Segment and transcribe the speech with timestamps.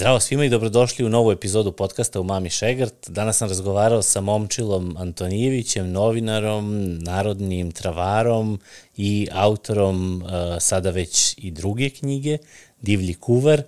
[0.00, 2.94] Zdravo svima i dobrodošli u novu epizodu podcasta u Mami Šegrt.
[3.08, 8.60] Danas sam razgovarao sa Momčilom Antonijevićem, novinarom, narodnim travarom
[8.96, 12.38] i autorom uh, sada već i druge knjige,
[12.82, 13.62] Divlji kuvar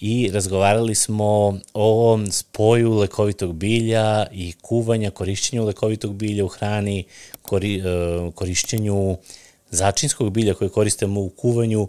[0.00, 7.04] i razgovarali smo o spoju lekovitog bilja i kuvanja, korišćenju lekovitog bilja u hrani,
[7.42, 9.16] kori, uh, korišćenju
[9.70, 11.88] začinskog bilja koje koristimo u kuvanju,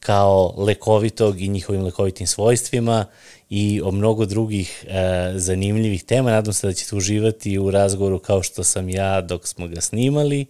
[0.00, 3.06] kao lekovitog i njihovim lekovitim svojstvima
[3.50, 6.30] i o mnogo drugih e, zanimljivih tema.
[6.30, 10.46] Nadam se da ćete uživati u razgovoru kao što sam ja dok smo ga snimali.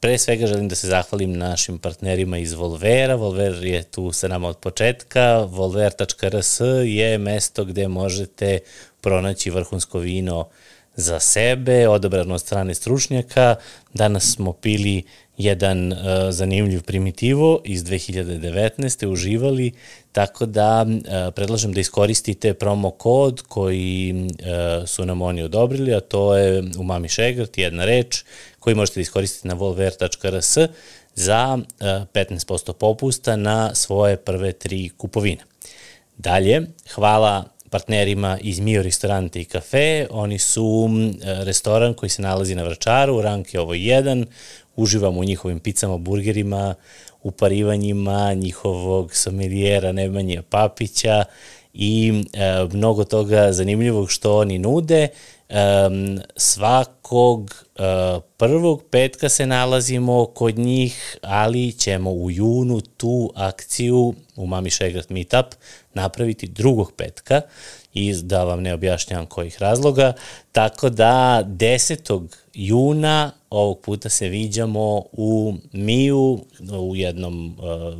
[0.00, 3.14] Pre svega želim da se zahvalim našim partnerima iz Volvera.
[3.14, 5.38] Volver je tu sa nama od početka.
[5.38, 8.58] Volver.rs je mesto gde možete
[9.00, 10.48] pronaći vrhunsko vino
[10.96, 13.56] za sebe, odabrano od strane stručnjaka.
[13.94, 15.02] Danas smo pili
[15.38, 15.98] jedan uh,
[16.30, 19.06] zanimljiv primitivo iz 2019.
[19.06, 19.72] uživali,
[20.12, 26.00] tako da uh, predlažem da iskoristite promo kod koji uh, su nam oni odobrili, a
[26.00, 28.24] to je umami šegrt, jedna reč,
[28.58, 30.56] koji možete da iskoristiti na volver.rs
[31.14, 35.42] za uh, 15% popusta na svoje prve tri kupovine.
[36.16, 36.62] Dalje,
[36.94, 40.06] hvala partnerima iz Mio Restorante i Kafe.
[40.10, 40.88] Oni su
[41.22, 44.26] restoran koji se nalazi na Vračaru, rank je ovo 1,
[44.76, 46.74] uživam u njihovim picama, burgerima,
[47.22, 51.24] uparivanjima njihovog sommelijera Nemanje Papića
[51.74, 55.08] i e, mnogo toga zanimljivog što oni nude.
[55.48, 55.60] E,
[56.36, 57.80] svakog e,
[58.36, 65.10] prvog petka se nalazimo kod njih, ali ćemo u junu tu akciju u Mami Šegrat
[65.10, 65.46] Meetup
[65.94, 67.40] napraviti drugog petka
[67.94, 70.12] i da vam ne objašnjavam kojih razloga.
[70.52, 72.43] Tako da 10.
[72.54, 77.56] juna ovog puta se viđamo u Miju, u jednom,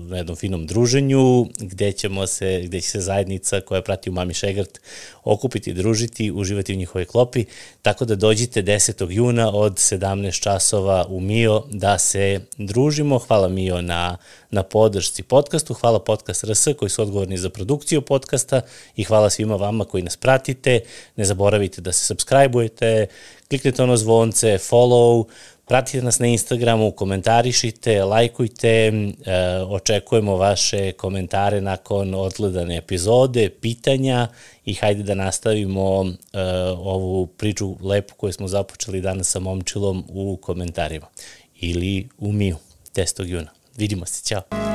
[0.09, 4.35] na jednom finom druženju, gde, ćemo se, gde će se zajednica koja prati u Mami
[4.35, 4.81] Šegrt
[5.25, 7.45] okupiti, družiti, uživati u njihovoj klopi,
[7.83, 9.11] tako da dođite 10.
[9.11, 13.19] juna od 17 časova u Mio da se družimo.
[13.19, 14.17] Hvala Mio na,
[14.51, 18.61] na podršci podcastu, hvala Podcast RS koji su odgovorni za produkciju podcasta
[18.97, 20.81] i hvala svima vama koji nas pratite.
[21.17, 23.07] Ne zaboravite da se subscribe-ujete,
[23.55, 25.25] kliknite ono zvonce, follow,
[25.67, 28.93] pratite nas na Instagramu, komentarišite, lajkujte, e,
[29.69, 34.29] očekujemo vaše komentare nakon odgledane epizode, pitanja
[34.65, 36.41] i hajde da nastavimo e,
[36.79, 41.07] ovu priču lepu koju smo započeli danas sa momčilom u komentarima
[41.61, 42.57] ili u Miju
[42.95, 43.27] 10.
[43.27, 43.51] juna.
[43.77, 44.74] Vidimo se, ćao!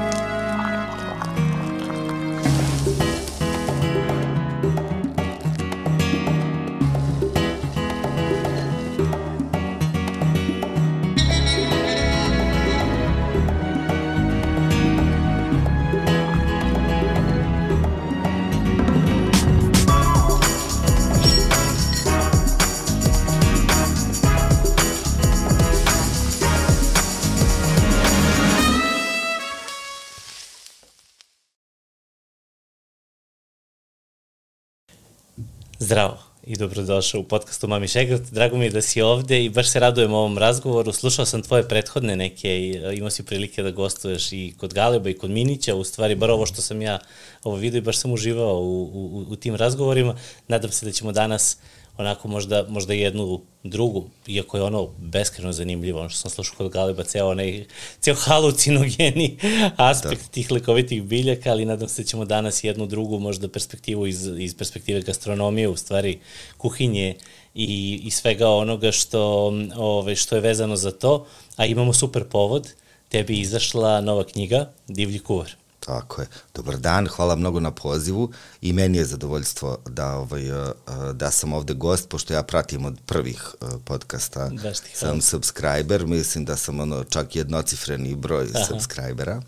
[35.89, 38.21] Zdravo i dobrodošao u podcastu Mami Šegrat.
[38.21, 40.93] Drago mi je da si ovde i baš se radujem ovom razgovoru.
[40.93, 45.09] Slušao sam tvoje prethodne neke i e, imao si prilike da gostuješ i kod Galeba
[45.09, 46.99] i kod Minića, u stvari bar ovo što sam ja
[47.43, 50.15] ovo vidio i baš sam uživao u, u, u tim razgovorima.
[50.47, 55.51] Nadam se da ćemo danas uh, onako možda, možda jednu drugu, iako je ono beskreno
[55.51, 57.65] zanimljivo, ono što sam slušao kod Galeba, ceo onaj,
[57.99, 59.37] ceo halucinogeni
[59.91, 60.27] aspekt da.
[60.27, 64.57] tih lekovitih biljaka, ali nadam se da ćemo danas jednu drugu možda perspektivu iz, iz
[64.57, 66.19] perspektive gastronomije, u stvari
[66.57, 67.15] kuhinje
[67.55, 72.73] i, i svega onoga što, ove, što je vezano za to, a imamo super povod,
[73.09, 75.58] tebi izašla nova knjiga Divlji kuvar.
[75.79, 76.27] Tako je.
[76.53, 78.31] Dobar dan, hvala mnogo na pozivu
[78.61, 82.85] i meni je zadovoljstvo da, ovaj, uh, uh, da sam ovde gost, pošto ja pratim
[82.85, 84.51] od prvih uh, podcasta,
[84.93, 88.65] sam subscriber, mislim da sam ono čak jednocifreni broj Aha.
[88.65, 89.41] subscribera.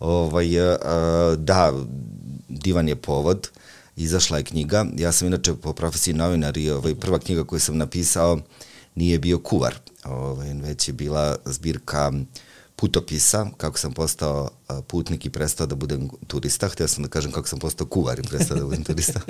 [0.00, 0.46] Ovaj,
[1.36, 1.72] da,
[2.48, 3.48] divan je povod,
[3.96, 7.76] izašla je knjiga, ja sam inače po profesiji novinar i ovaj, prva knjiga koju sam
[7.76, 8.38] napisao
[8.94, 9.74] nije bio kuvar,
[10.04, 12.20] ovaj, već je bila zbirka uh,
[12.76, 14.48] putopisa, kako sam postao
[14.86, 16.68] putnik i prestao da budem turista.
[16.68, 19.20] Htio sam da kažem kako sam postao kuvar i prestao da budem turista.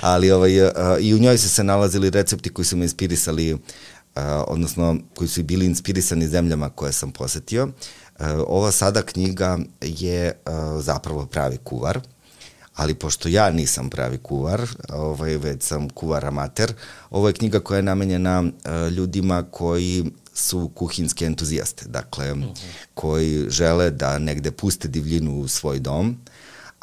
[0.00, 0.52] Ali ovaj,
[1.00, 3.58] i u njoj su se nalazili recepti koji su me inspirisali,
[4.46, 7.68] odnosno koji su bili inspirisani zemljama koje sam posetio.
[8.46, 10.32] Ova sada knjiga je
[10.80, 12.00] zapravo pravi kuvar,
[12.74, 16.72] ali pošto ja nisam pravi kuvar, ovaj, već sam kuvar amater,
[17.10, 18.44] ovo je knjiga koja je namenjena
[18.96, 20.04] ljudima koji
[20.34, 22.54] su kuhinske entuzijaste, dakle, uh -huh.
[22.94, 26.16] koji žele da negde puste divljinu u svoj dom,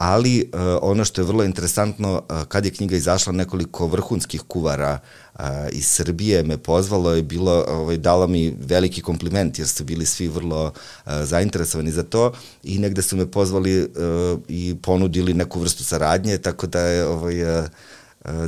[0.02, 5.00] ali uh, ono što je vrlo interesantno, uh, kad je knjiga izašla, nekoliko vrhunskih kuvara
[5.34, 10.06] uh, iz Srbije me pozvalo i bilo, ovaj, dalo mi veliki kompliment, jer su bili
[10.06, 12.34] svi vrlo uh, zainteresovani za to
[12.64, 17.60] i negde su me pozvali uh, i ponudili neku vrstu saradnje, tako da je ovaj,
[17.60, 17.66] uh,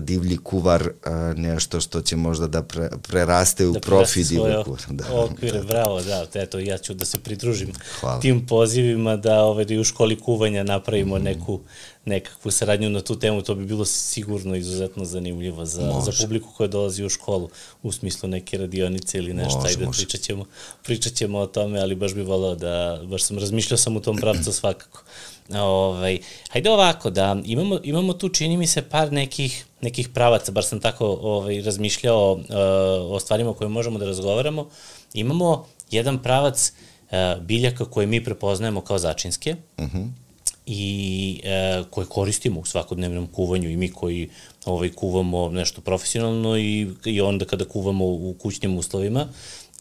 [0.02, 0.90] divlji kuvar
[1.36, 4.82] nešto što će možda da pre, preraste u da profi divlji kuvar.
[4.90, 5.68] Da, okvire, da.
[5.68, 8.20] bravo, da, eto, ja ću da se pridružim Hvala.
[8.20, 11.24] tim pozivima da, ovaj, da u školi kuvanja napravimo mm.
[11.24, 11.60] neku,
[12.06, 16.12] nekakvu saradnju na tu temu, to bi bilo sigurno izuzetno zanimljivo za, može.
[16.12, 17.50] za publiku koja dolazi u školu,
[17.84, 19.98] u smislu neke radionice ili nešto, može, ajde, može.
[19.98, 20.46] pričat ćemo,
[20.84, 24.18] pričat ćemo o tome, ali baš bi volao da, baš sam razmišljao sam u tom
[24.18, 25.04] pravcu svakako.
[25.50, 26.20] Ovaj,
[26.50, 30.80] hajde ovako, da imamo, imamo tu, čini mi se, par nekih, nekih pravaca, bar sam
[30.80, 32.42] tako ovaj, razmišljao uh,
[33.12, 34.70] o stvarima o kojima možemo da razgovaramo.
[35.14, 39.98] Imamo jedan pravac uh, biljaka koje mi prepoznajemo kao začinske, uh mhm.
[39.98, 40.24] -huh
[40.66, 44.30] i e, koje koristimo u svakodnevnom kuvanju i mi koji
[44.66, 49.28] ovaj, kuvamo nešto profesionalno i, i onda kada kuvamo u kućnim uslovima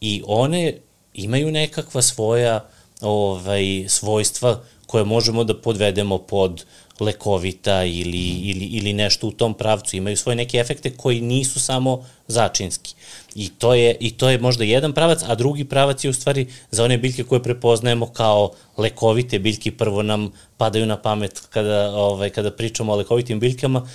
[0.01, 0.77] i one
[1.13, 2.69] imaju nekakva svoja
[3.01, 4.63] ovaj, svojstva
[4.93, 6.65] koje možemo da podvedemo pod
[6.99, 9.97] lekovita ili, ili, ili nešto u tom pravcu.
[9.97, 12.93] Imaju svoje neke efekte koji nisu samo začinski.
[13.35, 16.45] I to, je, I to je možda jedan pravac, a drugi pravac je u stvari
[16.71, 19.71] za one biljke koje prepoznajemo kao lekovite biljke.
[19.71, 23.87] Prvo nam padaju na pamet kada, ovaj, kada pričamo o lekovitim biljkama,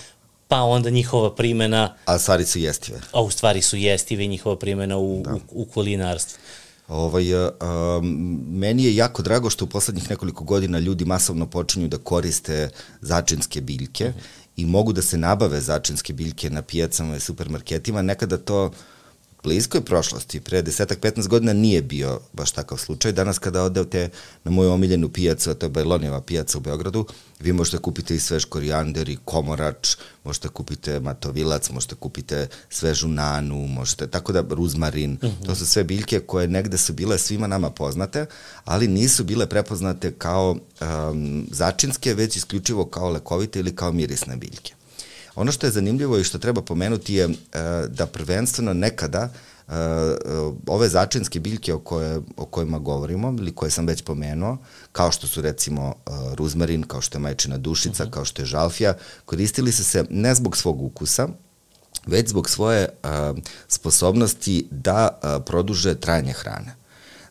[0.48, 1.94] pa onda njihova primena...
[2.04, 2.98] A stvari su jestive.
[3.12, 5.34] A u stvari su jestive i njihova primena u, da.
[5.34, 6.38] u, u kulinarstvu.
[6.88, 8.00] Ovaj, a,
[8.48, 12.70] meni je jako drago što u poslednjih nekoliko godina ljudi masovno počinju da koriste
[13.00, 14.48] začinske biljke -hmm.
[14.56, 18.02] i mogu da se nabave začinske biljke na pijacama i supermarketima.
[18.02, 18.70] Nekada to
[19.48, 23.12] bliskoj prošlosti, pre desetak, 15 godina nije bio baš takav slučaj.
[23.12, 24.10] Danas kada odete
[24.44, 27.06] na moju omiljenu pijacu, a to je Bajlonjeva pijaca u Beogradu,
[27.40, 33.66] vi možete kupiti i svež korijander i komorač, možete kupite matovilac, možete kupite svežu nanu,
[33.66, 35.26] možete, tako da ruzmarin, mhm.
[35.26, 35.46] -huh.
[35.46, 38.26] to su sve biljke koje negde su bile svima nama poznate,
[38.64, 44.77] ali nisu bile prepoznate kao um, začinske, već isključivo kao lekovite ili kao mirisne biljke.
[45.38, 47.34] Ono što je zanimljivo i što treba pomenuti je uh,
[47.88, 49.28] da prvenstveno nekada
[49.66, 49.74] uh,
[50.66, 54.58] ove začinske biljke o, koje, o kojima govorimo ili koje sam već pomenuo,
[54.92, 55.94] kao što su recimo
[56.34, 58.10] ruzmarin, kao što je majčina dušica, uh mhm.
[58.10, 58.14] -huh.
[58.14, 58.94] kao što je žalfija,
[59.24, 61.28] koristili su se ne zbog svog ukusa,
[62.06, 63.38] već zbog svoje uh,
[63.68, 66.77] sposobnosti da uh, produže trajanje hrane.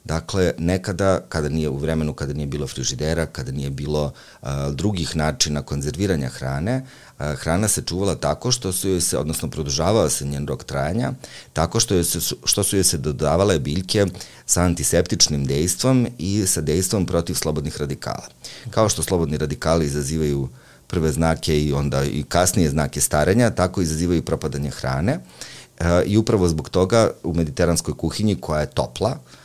[0.07, 4.03] Dakle, nekada, kada nije u vremenu, kada nije bilo frižidera, kada nije bilo
[4.41, 6.81] uh, drugih načina konzerviranja hrane,
[7.19, 11.11] uh, hrana se čuvala tako što su joj se, odnosno produžavao se njen rok trajanja,
[11.53, 14.05] tako što, joj se, što su joj se dodavale biljke
[14.45, 18.27] sa antiseptičnim dejstvom i sa dejstvom protiv slobodnih radikala.
[18.69, 20.47] Kao što slobodni radikali izazivaju
[20.87, 25.19] prve znake i onda i kasnije znake starenja, tako izazivaju propadanje hrane.
[26.05, 29.36] I upravo zbog toga u mediteranskoj kuhinji koja je topla, uh,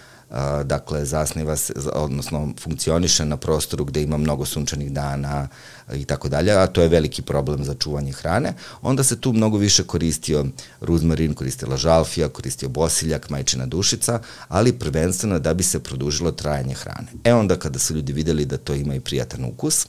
[0.65, 5.49] dakle zasniva se, odnosno funkcioniše na prostoru gde ima mnogo sunčanih dana
[5.95, 9.59] i tako dalje, a to je veliki problem za čuvanje hrane, onda se tu mnogo
[9.59, 10.47] više koristio
[10.81, 17.09] ruzmarin, koristila žalfija, koristio bosiljak, majčina dušica, ali prvenstveno da bi se produžilo trajanje hrane.
[17.25, 19.87] E onda kada su ljudi videli da to ima i prijatan ukus,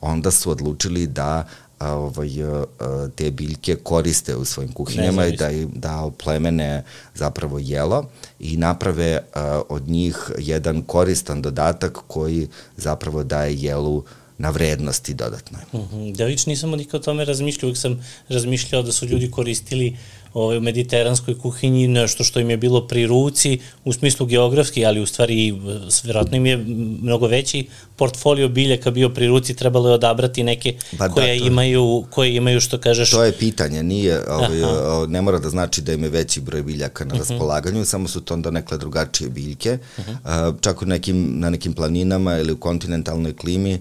[0.00, 1.48] onda su odlučili da
[1.82, 8.04] a, ovaj, a, te biljke koriste u svojim kuhinjama i da, da oplemene zapravo jelo
[8.40, 14.04] i naprave a, od njih jedan koristan dodatak koji zapravo daje jelu
[14.38, 15.58] na vrednosti dodatno.
[15.72, 15.96] Uh mhm.
[15.96, 16.16] -huh.
[16.16, 20.21] Da, vič nisam nikad o tome razmišljao, uvijek sam razmišljao da su ljudi koristili uh,
[20.34, 25.00] ovaj, u mediteranskoj kuhinji nešto što im je bilo pri ruci u smislu geografski, ali
[25.00, 25.54] u stvari
[26.04, 26.56] vjerojatno im je
[27.02, 31.46] mnogo veći portfolio biljaka bio pri ruci, trebalo je odabrati neke ba, da, koje, to,
[31.46, 33.10] imaju, koje imaju što kažeš...
[33.10, 37.04] To je pitanje, nije, ovaj, ne mora da znači da im je veći broj biljaka
[37.04, 37.24] na uh mhm.
[37.24, 37.30] -huh.
[37.30, 39.78] raspolaganju, samo su to onda nekle drugačije biljke.
[39.98, 40.54] Uh -huh.
[40.60, 43.80] čak u nekim, na nekim planinama ili u kontinentalnoj klimi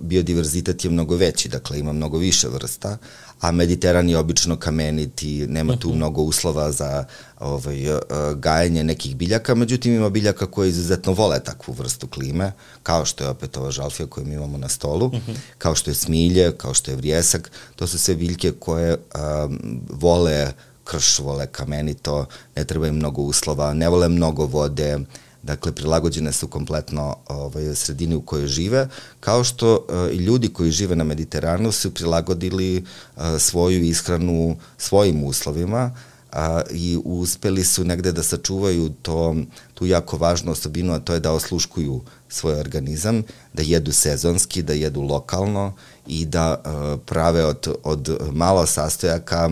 [0.00, 2.98] biodiverzitet je mnogo veći, dakle ima mnogo više vrsta,
[3.40, 5.96] a Mediteran je obično kameniti, nema tu mhm.
[5.96, 7.04] mnogo uslova za
[7.40, 8.00] ovaj, uh,
[8.34, 13.30] gajanje nekih biljaka, međutim ima biljaka koje izuzetno vole takvu vrstu klime, kao što je
[13.30, 15.30] opet ova žalfija koju mi imamo na stolu, uh mhm.
[15.30, 15.36] -huh.
[15.58, 20.52] kao što je smilje, kao što je vrijesak, to su sve biljke koje um, vole
[20.84, 24.98] krš, vole kamenito, ne treba im mnogo uslova, ne vole mnogo vode,
[25.42, 28.88] Dakle, prilagođene su kompletno ovaj, sredini u kojoj žive,
[29.20, 32.84] kao što uh, i ljudi koji žive na Mediteranu su prilagodili
[33.16, 35.94] uh, svoju ishranu svojim uslovima,
[36.32, 39.36] a, i uspeli su negde da sačuvaju to,
[39.74, 44.72] tu jako važnu osobinu, a to je da osluškuju svoj organizam, da jedu sezonski, da
[44.72, 45.74] jedu lokalno
[46.06, 49.50] i da a, prave od, od malo sastojaka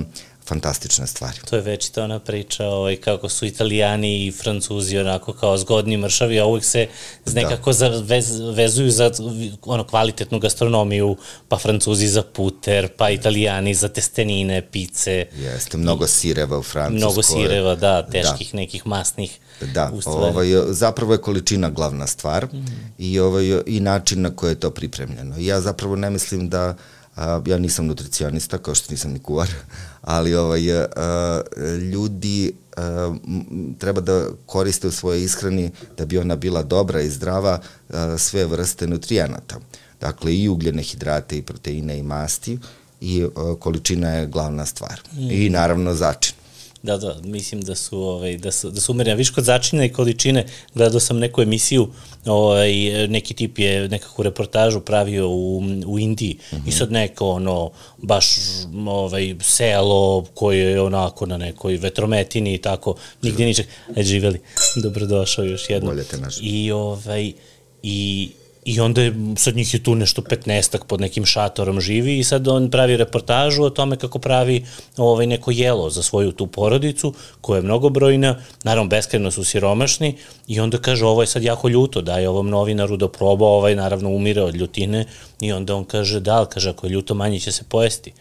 [0.49, 1.39] fantastične stvari.
[1.51, 5.97] To je već ta ona priča ovaj, kako su italijani i francuzi onako kao zgodni
[5.97, 6.87] mršavi, a uvek se
[7.27, 7.89] nekako da.
[7.89, 9.11] vez, vezuju za
[9.63, 11.17] ono kvalitetnu gastronomiju,
[11.49, 15.27] pa francuzi za puter, pa italijani za testenine, pice.
[15.37, 16.99] Jeste, mnogo sireva u Francuskoj.
[16.99, 18.57] Mnogo sireva, da, teških da.
[18.57, 19.39] nekih masnih
[19.75, 22.67] Da, ovaj, zapravo je količina glavna stvar mm.
[22.99, 25.35] i, ovaj, i način na koji je to pripremljeno.
[25.39, 26.77] Ja zapravo ne mislim da
[27.17, 29.49] a, ja nisam nutricionista, kao što nisam ni kuvar,
[30.01, 31.41] ali ovaj, a,
[31.93, 33.15] ljudi a,
[33.79, 38.47] treba da koriste u svojoj ishrani da bi ona bila dobra i zdrava a, sve
[38.47, 39.57] vrste nutrijenata.
[40.01, 42.59] Dakle, i ugljene hidrate, i proteine, i masti,
[43.01, 45.01] i a, količina je glavna stvar.
[45.13, 45.31] Mm.
[45.31, 46.38] I naravno začin.
[46.83, 49.17] Da, da, mislim da su, ovaj, da su, da su umerene.
[49.17, 51.89] Viš kod začina i količine, gledao sam neku emisiju,
[52.27, 52.73] ovaj,
[53.09, 56.69] neki tip je nekakvu reportažu pravio u, u Indiji mm -hmm.
[56.69, 58.27] i sad neko, ono, baš
[58.87, 63.67] ovaj, selo koje je onako na nekoj vetrometini i tako, nigde ničeg.
[63.97, 64.41] E, živeli,
[64.83, 65.95] dobrodošao još jednom.
[65.95, 66.35] Bolje te naš.
[66.41, 67.33] I, ovaj,
[67.83, 68.31] i
[68.69, 72.49] I onda je, sad njih je tu nešto 15 pod nekim šatorom živi i sad
[72.49, 74.65] on pravi reportažu o tome kako pravi
[74.97, 80.15] ovaj, neko jelo za svoju tu porodicu koja je mnogobrojna, naravno beskreno su siromašni
[80.49, 84.11] i onda kaže ovo je sad jako ljuto, daje ovom novinaru da proba, ovaj naravno
[84.11, 85.05] umire od ljutine.
[85.41, 88.13] I onda on kaže da, kaže ako je ljuto manje će se pojesti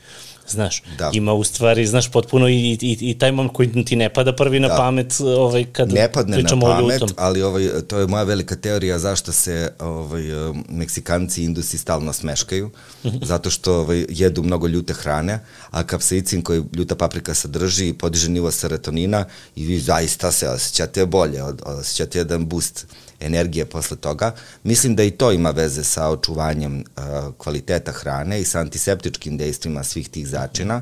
[0.50, 1.10] znaš, da.
[1.14, 4.60] ima u stvari, znaš, potpuno i, i, i taj moment koji ti ne pada prvi
[4.60, 4.76] na da.
[4.76, 9.32] pamet ovaj, kad ne padne na pamet, ali ovaj, to je moja velika teorija zašto
[9.32, 10.24] se ovaj,
[10.70, 12.70] Meksikanci i Indusi stalno smeškaju,
[13.06, 13.18] mhm.
[13.22, 15.40] zato što ovaj, jedu mnogo ljute hrane,
[15.70, 19.26] a kapsaicin koji ljuta paprika sadrži podiže nivo serotonina
[19.56, 22.86] i vi zaista se osjećate bolje, osjećate jedan boost
[23.20, 24.32] energije posle toga.
[24.64, 27.04] Mislim da i to ima veze sa očuvanjem uh,
[27.38, 30.78] kvaliteta hrane i sa antiseptičkim dejstvima svih tih začina.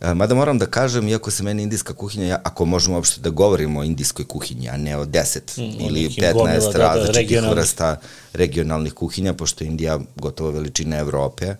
[0.00, 3.30] Uh, mada moram da kažem, iako se meni indijska kuhinja, ja, ako možemo uopšte da
[3.30, 7.42] govorimo o indijskoj kuhinji, a ne o 10 mm, ili 15 gomila, da, da, različitih
[7.42, 8.00] vrsta
[8.32, 11.54] regionalnih kuhinja, pošto je Indija gotovo veličina Evrope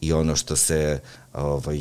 [0.00, 1.00] i ono što se
[1.34, 1.78] ovaj,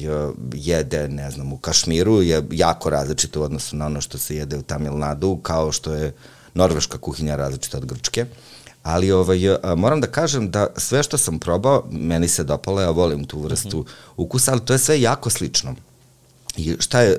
[0.53, 4.57] jede, ne znam, u Kašmiru je jako različito u odnosu na ono što se jede
[4.57, 6.13] u Tamil Nadu, kao što je
[6.57, 8.25] norveška kuhinja različita od grčke.
[8.83, 9.39] Ali ovaj,
[9.75, 13.77] moram da kažem da sve što sam probao, meni se dopalo, ja volim tu vrstu
[13.77, 14.13] mm -hmm.
[14.17, 15.75] ukusa, ali to je sve jako slično.
[16.57, 17.17] I šta je,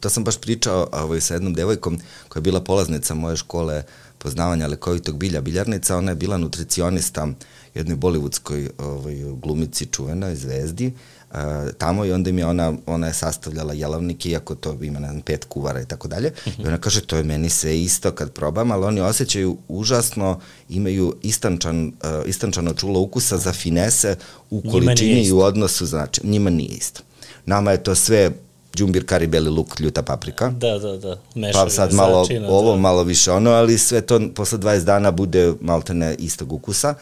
[0.00, 3.82] to sam baš pričao ovaj, sa jednom devojkom koja je bila polaznica moje škole
[4.18, 7.28] poznavanja lekovitog bilja, biljarnica, ona je bila nutricionista
[7.74, 10.92] jednoj bollywoodskoj ovaj, glumici čuvenoj zvezdi
[11.34, 15.08] uh, tamo i onda mi je ona, ona je sastavljala jelavnike, iako to ima, ne
[15.08, 16.32] znam, pet kuvara i tako dalje.
[16.58, 21.16] I ona kaže, to je meni sve isto kad probam, ali oni osjećaju užasno, imaju
[21.22, 21.92] istančan, uh,
[22.28, 24.16] istančano čulo ukusa za finese
[24.50, 27.00] u količini i u odnosu, znači, njima nije isto.
[27.46, 28.30] Nama je to sve
[28.76, 30.50] džumbir, kari, beli luk, ljuta paprika.
[30.50, 31.18] Da, da, da.
[31.34, 32.78] Mešavina pa sad malo začina, ovo, da.
[32.78, 36.94] malo više ono, ali sve to posle 20 dana bude maltene istog ukusa.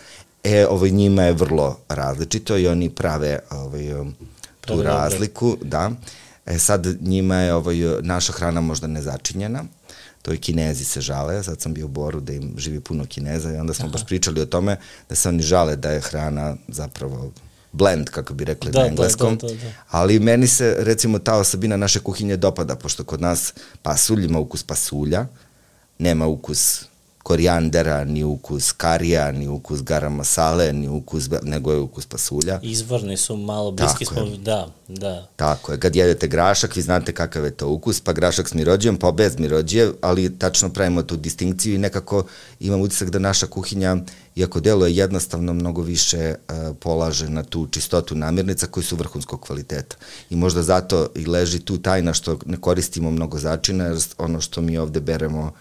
[0.44, 4.14] E, ovaj, njima je vrlo različito i oni prave ovaj, um,
[4.60, 5.90] tu prave razliku, da.
[6.46, 9.64] E, sad njima je ovaj, naša hrana možda nezačinjena,
[10.22, 13.52] to i kinezi se žale, sad sam bio u Boru da im živi puno kineza
[13.52, 13.92] i onda smo Aha.
[13.92, 14.76] baš pričali o tome
[15.08, 17.32] da se oni žale da je hrana zapravo
[17.72, 19.72] blend, kako bi rekli da, na engleskom, da, da, da, da.
[19.90, 24.62] ali meni se recimo ta osobina naše kuhinje dopada, pošto kod nas pasulj ima ukus
[24.62, 25.26] pasulja,
[25.98, 26.84] nema ukus
[27.22, 32.60] korijandera, ni ukus karija, ni ukus garam masale, ni ukus, nego je ukus pasulja.
[32.62, 35.28] Izvorni su malo bliski smo, da, da.
[35.36, 38.96] Tako je, kad jedete grašak, vi znate kakav je to ukus, pa grašak s mirođijom,
[38.96, 42.24] pa bez mirođije, ali tačno pravimo tu distinkciju i nekako
[42.60, 43.96] imam utisak da naša kuhinja,
[44.36, 49.96] iako deluje jednostavno, mnogo više uh, polaže na tu čistotu namirnica koji su vrhunskog kvaliteta.
[50.30, 54.60] I možda zato i leži tu tajna što ne koristimo mnogo začina, jer ono što
[54.60, 55.52] mi ovde beremo uh,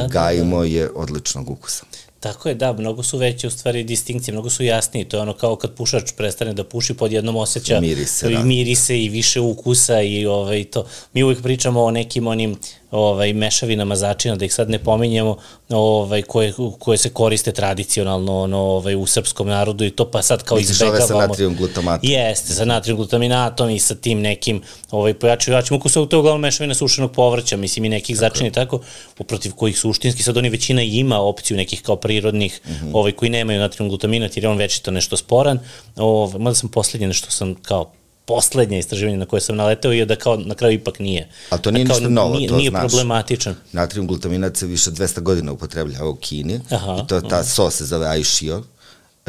[0.00, 0.74] da, gajimo da, da.
[0.74, 1.84] je odličnog ukusa.
[2.20, 5.32] Tako je, da, mnogo su veće u stvari distinkcije, mnogo su jasniji, to je ono
[5.32, 8.42] kao kad pušač prestane da puši pod jednom osjeća mirise, da.
[8.42, 10.86] mirise i više ukusa i ovaj, to.
[11.12, 12.56] Mi uvijek pričamo o nekim onim
[12.90, 15.36] ovaj, mešavinama začina, da ih sad ne pominjemo,
[15.68, 20.42] ovaj, koje, koje se koriste tradicionalno ono, ovaj, u srpskom narodu i to pa sad
[20.42, 20.98] kao Misliš izbegavamo.
[20.98, 22.10] Misliš ove sa natrijum glutamatom?
[22.10, 26.74] Jeste, sa natrijum glutaminatom i sa tim nekim ovaj, pojačujućim ukusom, to je uglavnom mešavina
[26.74, 28.20] sušenog povrća, mislim i nekih tako.
[28.20, 28.80] začina i tako,
[29.18, 32.90] uprotiv kojih suštinski sad oni većina ima opciju nekih kao prirodnih, mm -hmm.
[32.92, 35.58] ovaj, koji nemaju natrijum glutaminat jer je on večito nešto sporan.
[35.96, 37.92] Ovaj, mada sam poslednje nešto sam kao
[38.26, 41.28] poslednje istraživanje na koje sam naleteo je da kao na kraju ipak nije.
[41.50, 42.80] A to nije da ništa novo, nije, to nije znaš.
[42.80, 43.54] problematičan.
[43.72, 47.84] Natrijum glutaminat se više 200 godina upotrebljava u Kini Aha, i to ta sos se
[47.84, 48.62] zove Aishio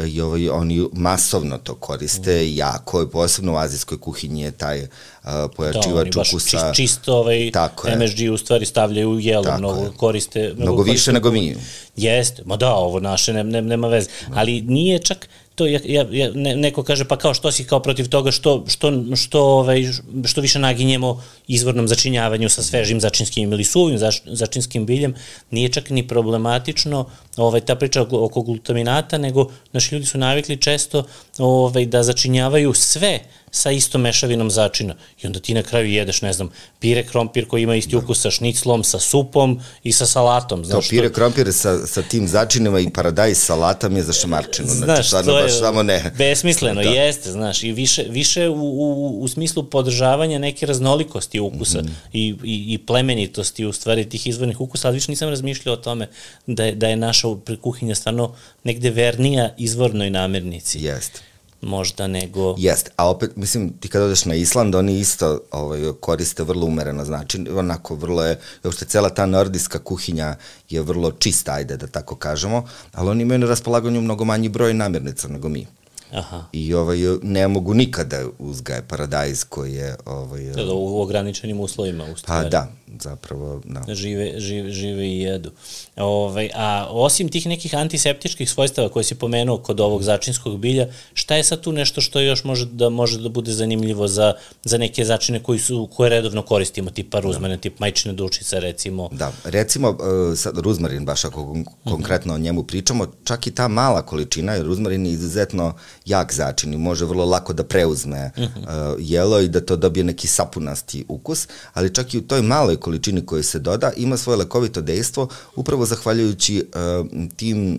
[0.06, 2.56] i ovaj, oni masovno to koriste, mm.
[2.56, 6.50] jako, posebno u azijskoj kuhinji je taj uh, pojačivač da, ukusa.
[6.50, 9.90] Čist, čisto ovaj Tako MSG u stvari stavljaju u jelo, Tako mnogo je.
[9.96, 10.40] koriste.
[10.40, 11.56] Mnogo, Mnogo više koriste, nego mi.
[11.96, 14.10] Jeste, ma da, ovo naše ne, ne, nema veze.
[14.34, 15.28] Ali nije čak,
[15.58, 18.64] to ja, ja, ja, ne, neko kaže pa kao što si kao protiv toga što,
[18.68, 19.84] što, što, ovaj,
[20.24, 25.14] što više naginjemo izvornom začinjavanju sa svežim začinskim ili suvim zač, začinskim biljem,
[25.50, 27.04] nije čak ni problematično
[27.36, 31.04] ovaj, ta priča oko, glutaminata, nego naši ljudi su navikli često
[31.38, 33.18] ovaj, da začinjavaju sve
[33.50, 34.94] sa istom mešavinom začina.
[35.22, 38.30] I onda ti na kraju jedeš, ne znam, pire krompir koji ima isti ukus sa
[38.30, 39.48] šniclom, sa supom
[39.82, 40.62] i sa salatom.
[40.62, 44.68] To Znaš, pire što- krompire sa, sa tim začinima i paradajz salatam je za šamarčinu.
[44.68, 46.12] Znači, Znaš, stvarno to je baš samo ne.
[46.18, 46.90] besmisleno, Da.
[46.90, 51.92] jeste, znaš, i više, više u, u, u smislu podržavanja neke raznolikosti ukusa Mhm.
[52.12, 56.08] i, i, i plemenitosti u stvari tih izvornih ukusa, ali više nisam razmišljao o tome
[56.46, 57.28] da je, da je naša
[57.60, 61.20] kuhinja stvarno negde vernija izvornoj namirnici, Jeste.
[61.60, 62.54] Možda nego...
[62.58, 67.04] Jeste, a opet, mislim, ti kad odeš na Island, oni isto ovaj, koriste vrlo umereno
[67.04, 70.36] znači, onako vrlo je, uopšte cela ta nordijska kuhinja
[70.70, 74.74] je vrlo čista, ajde da tako kažemo, ali oni imaju na raspolaganju mnogo manji broj
[74.74, 75.66] namirnica nego mi.
[76.12, 76.44] Aha.
[76.52, 79.96] I ovaj, ne mogu nikada uzgaje paradajz koji je...
[80.06, 83.94] Ovaj, Da, da, u ograničenim uslovima, u pa da, zapravo, da.
[83.94, 85.50] žive, žive, žive i jedu.
[85.96, 91.36] Ovaj, a osim tih nekih antiseptičkih svojstava koje si pomenuo kod ovog začinskog bilja, šta
[91.36, 94.34] je sad tu nešto što još može da može da bude zanimljivo za,
[94.64, 97.60] za neke začine koji su, koje redovno koristimo, tipa ruzmane, da.
[97.60, 99.08] tip majčine dušice recimo?
[99.12, 103.68] Da, recimo, uh, sad ruzmarin, baš ako kon konkretno o njemu pričamo, čak i ta
[103.68, 105.74] mala količina, jer ruzmarin je izuzetno
[106.08, 108.52] jak začin i može vrlo lako da preuzme uh,
[108.98, 113.26] jelo i da to dobije neki sapunasti ukus, ali čak i u toj maloj količini
[113.26, 117.78] koji se doda ima svoje lekovito dejstvo upravo zahvaljujući uh, tim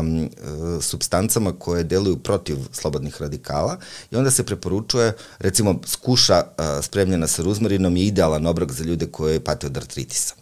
[0.00, 3.76] um, uh, substancama koje deluju protiv slobodnih radikala
[4.10, 9.06] i onda se preporučuje, recimo, skuša uh, spremljena sa ruzmarinom je idealan obrok za ljude
[9.06, 10.34] koje pate od artritisa.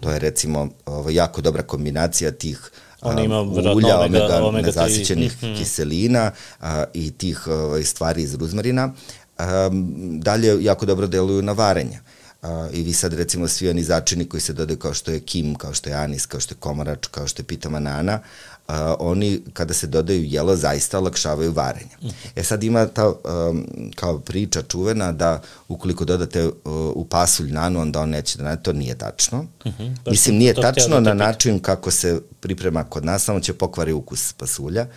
[0.00, 2.70] To je recimo ovo, jako dobra kombinacija tih
[3.04, 5.54] On ima ulja, omega- omega, omega nezasićenih Mhm.
[5.54, 8.92] kiselina a, i tih ovaj, stvari iz ruzmarina.
[9.38, 9.86] Um,
[10.20, 12.00] dalje jako dobro deluju na varenje.
[12.44, 15.54] A, I vi sad recimo svi oni začini koji se dodaju kao što je kim,
[15.54, 18.20] kao što je anis, kao što je komorač, kao što je pita manana,
[18.68, 21.96] a, oni kada se dodaju jelo zaista olakšavaju varenje.
[22.36, 26.52] E sad ima ta um, kao priča čuvena da ukoliko dodate uh,
[26.94, 29.46] u pasulj nanu, onda on neće da nade, to nije tačno.
[29.64, 29.74] baš
[30.06, 33.92] Mislim, sam nije tačno da na način kako se priprema kod nas, samo će pokvari
[33.92, 34.88] ukus pasulja, a,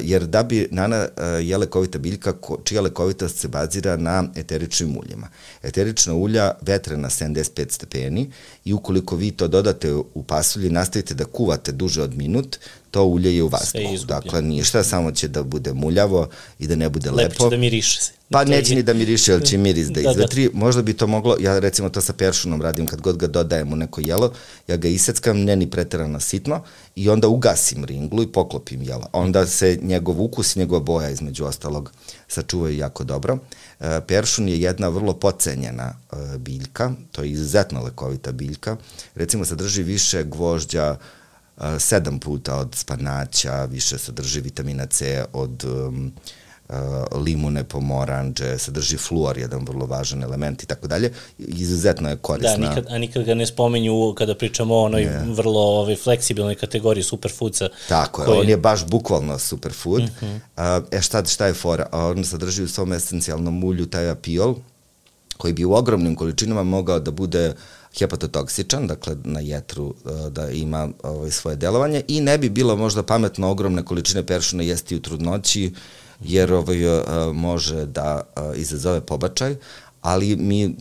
[0.00, 5.28] jer da bi nana a, je lekovita biljka čija lekovitost se bazira na eteričnim uljima.
[5.62, 8.30] Eterična ulja vetre na 75 stepeni
[8.64, 12.58] i ukoliko vi to dodate u pasulji, nastavite da kuvate duže od minut,
[12.94, 14.06] to ulje je u vazduhu.
[14.06, 16.28] Dakle, ništa, samo će da bude muljavo
[16.58, 17.44] i da ne bude Lepo lepo.
[17.44, 18.12] će da miriše se.
[18.30, 20.10] Pa neće ni da miriše, jer će miris da Da, da.
[20.10, 20.50] izvetri.
[20.52, 23.76] Možda bi to moglo, ja recimo to sa peršunom radim, kad god ga dodajem u
[23.76, 24.32] neko jelo,
[24.68, 26.62] ja ga iseckam, ne ni preterano sitno,
[26.96, 29.08] i onda ugasim ringlu i poklopim jelo.
[29.12, 31.92] Onda se njegov ukus i njegova boja, između ostalog,
[32.28, 33.38] sačuvaju jako dobro.
[33.80, 38.76] E, Peršun je jedna vrlo pocenjena e, biljka, to je izuzetno lekovita biljka.
[39.14, 40.96] Recimo, sadrži više gvožđa,
[41.78, 46.12] sedam puta od spanaća, više sadrži vitamina C od um,
[46.68, 46.74] uh,
[47.24, 51.12] limune, pomoranđe, sadrži fluor, jedan vrlo važan element i tako dalje.
[51.38, 52.68] Izuzetno je Da, korisna.
[52.68, 55.24] nikad, a nikad ga ne spomenju kada pričamo o onoj Ne.
[55.28, 57.68] vrlo ovaj, fleksibilnoj kategoriji superfoodsa.
[57.88, 60.02] Tako je, koji- on je baš bukvalno superfood.
[60.02, 60.24] Mm.
[60.56, 60.78] -hmm.
[60.80, 61.86] uh, e šta, šta je fora?
[61.92, 64.54] A On sadrži u svom esencijalnom ulju taj apiol,
[65.36, 67.54] koji bi u ogromnim količinama mogao da bude
[67.98, 73.02] hepatotoksičan, dakle na jetru uh, da ima ovaj, svoje delovanje i ne bi bilo možda
[73.02, 75.72] pametno ogromne količine peršuna jesti u trudnoći,
[76.20, 79.56] jer ovaj, uh, može da uh, izazove pobačaj,
[80.04, 80.76] ali mi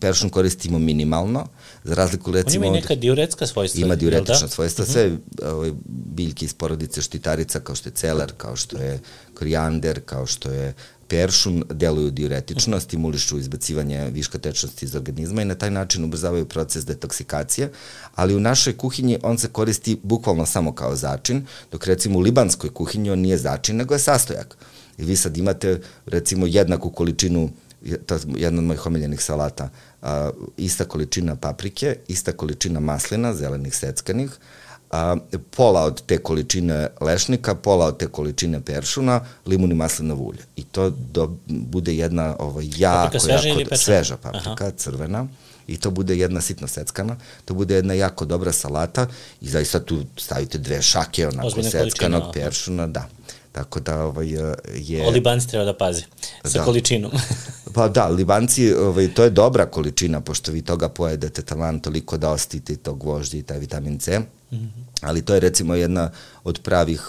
[0.00, 1.46] peršun koristimo minimalno,
[1.84, 3.80] za razliku On recimo ima i neka diuretska svojstva.
[3.80, 4.48] ima diuretična da?
[4.48, 5.10] svojstva, sve
[5.42, 9.00] ovaj, biljke iz porodice štitarica, kao što je celer, kao što je
[9.34, 10.74] korijander, kao što je
[11.08, 16.86] peršun, deluju diuretično, stimulišu izbacivanje viška tečnosti iz organizma i na taj način ubrzavaju proces
[16.86, 17.70] detoksikacije,
[18.14, 22.70] ali u našoj kuhinji on se koristi bukvalno samo kao začin, dok recimo u libanskoj
[22.70, 24.56] kuhinji on nije začin, nego je sastojak.
[24.98, 27.50] I vi sad imate recimo jednaku količinu
[28.06, 29.68] to je jedna od mojih omiljenih salata,
[30.02, 34.30] a, ista količina paprike, ista količina maslina, zelenih seckanih,
[34.90, 35.16] a,
[35.56, 40.42] pola od te količine lešnika, pola od te količine peršuna, limun i maslinovo ulje.
[40.56, 44.70] I to do, bude jedna ovaj, jako, paprika sveža jako, ili sveža paprika, Aha.
[44.76, 45.26] crvena
[45.66, 49.06] i to bude jedna sitno seckana, to bude jedna jako dobra salata
[49.40, 53.08] i zaista tu stavite dve šake onako Ozbiljne seckanog peršuna, da.
[53.52, 54.28] Tako da ovaj,
[54.74, 55.06] je...
[55.06, 56.02] O Libanci treba da pazi
[56.44, 56.64] sa da.
[56.64, 57.10] količinom.
[57.74, 62.30] pa da, Libanci, ovaj, to je dobra količina, pošto vi toga pojedete taman toliko da
[62.30, 64.20] ostite tog vožđa i taj vitamin C.
[64.50, 64.84] Mm -hmm.
[65.00, 66.10] Ali to je recimo jedna
[66.44, 67.02] od pravih,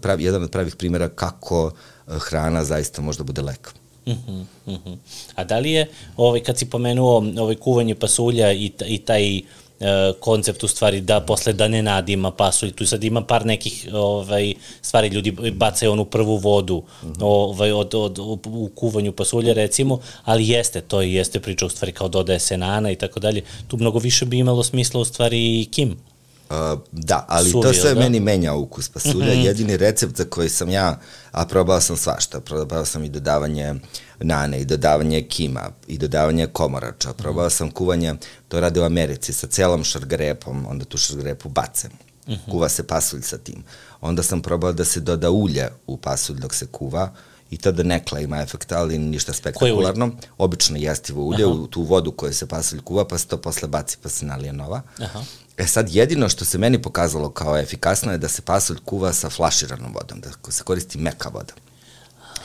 [0.00, 1.72] pravi, jedan od pravih primjera kako
[2.06, 3.74] hrana zaista može da bude lek.
[4.06, 4.96] Uh -huh, uh -huh.
[5.34, 9.42] A da li je, ovaj, kad si pomenuo ovaj, kuvanje pasulja i, i taj
[9.82, 13.88] E, koncept u stvari da posle da ne nadima pasulj, tu sad ima par nekih
[13.92, 17.16] ovaj, stvari, ljudi bacaju onu prvu vodu mm -hmm.
[17.20, 21.92] ovaj, od, od, od, u kuvanju pasulja recimo, ali jeste, to jeste priča u stvari
[21.92, 25.60] kao dodaje se nana i tako dalje, tu mnogo više bi imalo smisla u stvari
[25.60, 25.96] i kim.
[26.52, 28.00] Uh, da, ali Suvi, to sve da?
[28.00, 29.34] meni menja ukus pasulja.
[29.34, 29.44] Mm -hmm.
[29.46, 33.74] Jedini recept za koji sam ja, a probao sam svašta, probao sam i dodavanje
[34.20, 38.14] nane, i dodavanje kima, i dodavanje komorača, probao sam kuvanje,
[38.48, 41.88] to rade u Americi, sa celom šargrepom, onda tu šargrepu bace.
[41.88, 42.50] Mm -hmm.
[42.50, 43.64] Kuva se pasulj sa tim.
[44.00, 47.12] Onda sam probao da se doda ulje u pasulj dok se kuva,
[47.52, 50.10] i tada nekla ima efekta, ali ništa spektakularno.
[50.38, 51.52] Obično jestivo ulje Aha.
[51.52, 54.52] u tu vodu koju se pasulj kuva, pa se to posle baci pa se nalije
[54.52, 54.82] nova.
[54.98, 55.24] Aha.
[55.62, 59.30] E sad, jedino što se meni pokazalo kao efikasno je da se pasulj kuva sa
[59.30, 61.52] flaširanom vodom, da se koristi meka voda.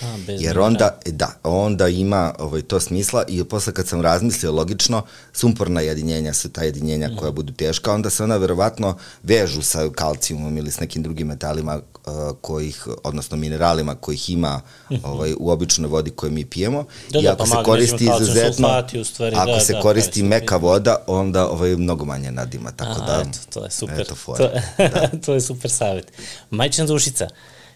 [0.01, 4.51] A, Jer onda, e, da, onda ima ovaj, to smisla i posle kad sam razmislio
[4.51, 5.01] logično,
[5.33, 7.15] sumporna jedinjenja su ta jedinjenja mm.
[7.15, 11.75] koja budu teška, onda se ona verovatno vežu sa kalcijumom ili s nekim drugim metalima
[11.75, 14.99] uh, kojih, odnosno mineralima kojih ima -hmm.
[15.03, 16.85] ovaj, u običnoj vodi koju mi pijemo.
[17.09, 20.57] Da, I da, ako pa se koristi izuzetno, stvari, ako da, se da, koristi meka
[20.57, 22.71] voda, onda ovaj, mnogo manje nadima.
[22.71, 24.01] Tako Aha, da, eto, to je super.
[24.01, 25.09] Eto, to, da.
[25.25, 26.11] to je super savjet.
[26.49, 27.27] Majčina dušica,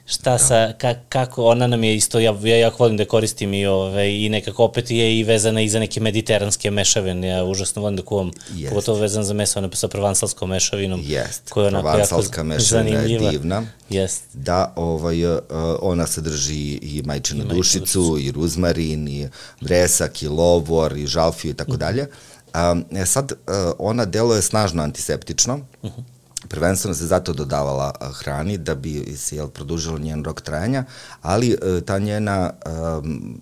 [0.06, 0.38] šta da.
[0.38, 4.22] sa, ka, kako, ona nam je isto, ja, ja jako volim da koristim i, ove,
[4.22, 8.04] i nekako opet je i vezana i za neke mediteranske mešavine, ja užasno volim da
[8.04, 8.70] kuvam, Jest.
[8.70, 11.02] pogotovo vezan za meso, ona sa provansalskom mešavinom.
[11.06, 13.64] Jest, koja je onako provansalska mešavina je divna.
[13.90, 14.24] Jest.
[14.34, 15.40] Da, ovaj, uh,
[15.82, 19.30] ona sadrži i majčinu I dušicu, i ruzmarin, i
[19.62, 21.80] vresak, i lovor, i žalfiju i tako mhm.
[21.80, 22.08] dalje.
[22.72, 26.02] Um, sad, uh, ona deluje snažno antiseptično, uh mhm.
[26.02, 26.11] -huh
[26.48, 30.84] prvenstveno se zato dodavala hrani da bi se jel, produžilo njen rok trajanja,
[31.22, 32.54] ali e, ta njena
[33.04, 33.42] um,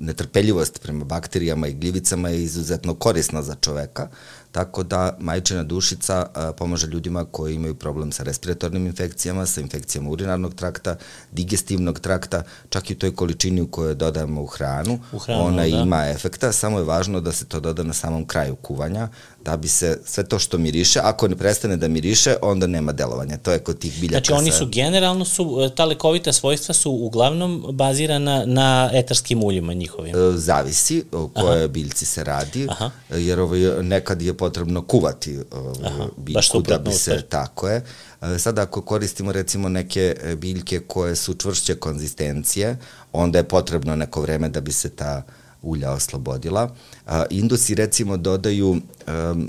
[0.00, 4.08] netrpeljivost prema bakterijama i gljivicama je izuzetno korisna za čoveka,
[4.52, 10.10] tako da majčina dušica a, pomaže ljudima koji imaju problem sa respiratornim infekcijama, sa infekcijama
[10.10, 10.96] urinarnog trakta,
[11.32, 15.62] digestivnog trakta, čak i u toj količini u kojoj dodajemo u hranu, u hranu ona
[15.62, 15.66] da.
[15.66, 19.08] ima efekta, samo je važno da se to doda na samom kraju kuvanja,
[19.44, 23.36] da bi se sve to što miriše, ako ne prestane da miriše, onda nema delovanja.
[23.36, 24.24] To je kod tih biljaka.
[24.26, 30.16] Znači oni su generalno, su, ta lekovita svojstva su uglavnom bazirana na etarskim uljima njihovim?
[30.16, 31.68] E, zavisi o koje Aha.
[31.68, 32.90] biljci se radi, Aha.
[33.10, 35.38] jer ovaj, nekad je potrebno kuvati
[35.84, 36.06] Aha.
[36.16, 37.84] biljku da bi se, tako je.
[38.22, 42.76] E, sad ako koristimo recimo neke e, biljke koje su čvršće konzistencije,
[43.12, 45.22] onda je potrebno neko vreme da bi se ta
[45.62, 46.70] ulja oslobodila.
[47.30, 48.82] Indusi recimo dodaju um,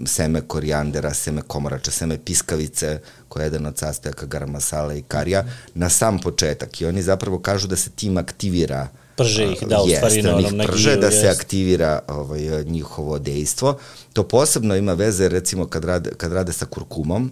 [0.07, 5.45] seme korijandera, seme komorača, seme piskavice, koja je jedan od sastojaka garam masala i karija,
[5.73, 6.81] na sam početak.
[6.81, 10.61] I oni zapravo kažu da se tim aktivira prže ih, da, u stvari na onom
[10.67, 13.77] prže, da se aktivira ovaj, njihovo dejstvo.
[14.13, 17.31] To posebno ima veze, recimo, kad rade, kad rade sa kurkumom,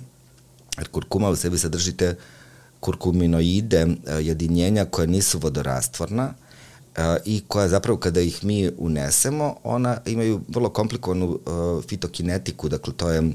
[0.78, 2.16] jer kurkuma u sebi sadržite
[2.80, 3.88] kurkuminoide,
[4.22, 6.34] jedinjenja koje nisu vodorastvorna,
[7.26, 13.10] i koja zapravo kada ih mi unesemo, ona imaju vrlo komplikovanu uh, fitokinetiku, dakle to
[13.10, 13.34] je uh,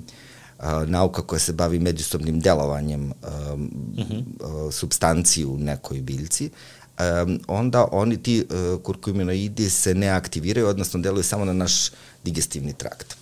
[0.87, 4.23] nauka koja se bavi međusobnim delovanjem um, uh -huh.
[4.67, 6.51] uh, substanciji u nekoj biljci,
[6.99, 11.91] um, onda oni ti uh, kurkuminoidi se ne aktiviraju, odnosno deluju samo na naš
[12.25, 13.17] digestivni trakt.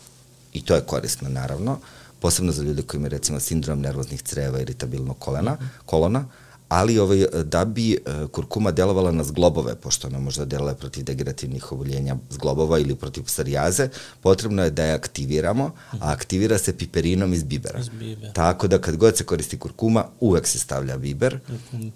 [0.53, 1.79] I to je korisno, naravno,
[2.21, 5.67] posebno za ljude koji imaju recimo sindrom nervoznih creva, iritabilnog kolena, -huh.
[5.87, 6.25] kolona,
[6.73, 7.99] ali ovaj, da bi e,
[8.33, 13.89] kurkuma delovala na zglobove, pošto ona možda deluje protiv degenerativnih oboljenja zglobova ili protiv psorijaze,
[14.21, 17.79] potrebno je da je aktiviramo, a aktivira se piperinom iz bibera.
[17.79, 18.33] Iz bibera.
[18.33, 21.39] Tako da kad god se koristi kurkuma, uvek se stavlja biber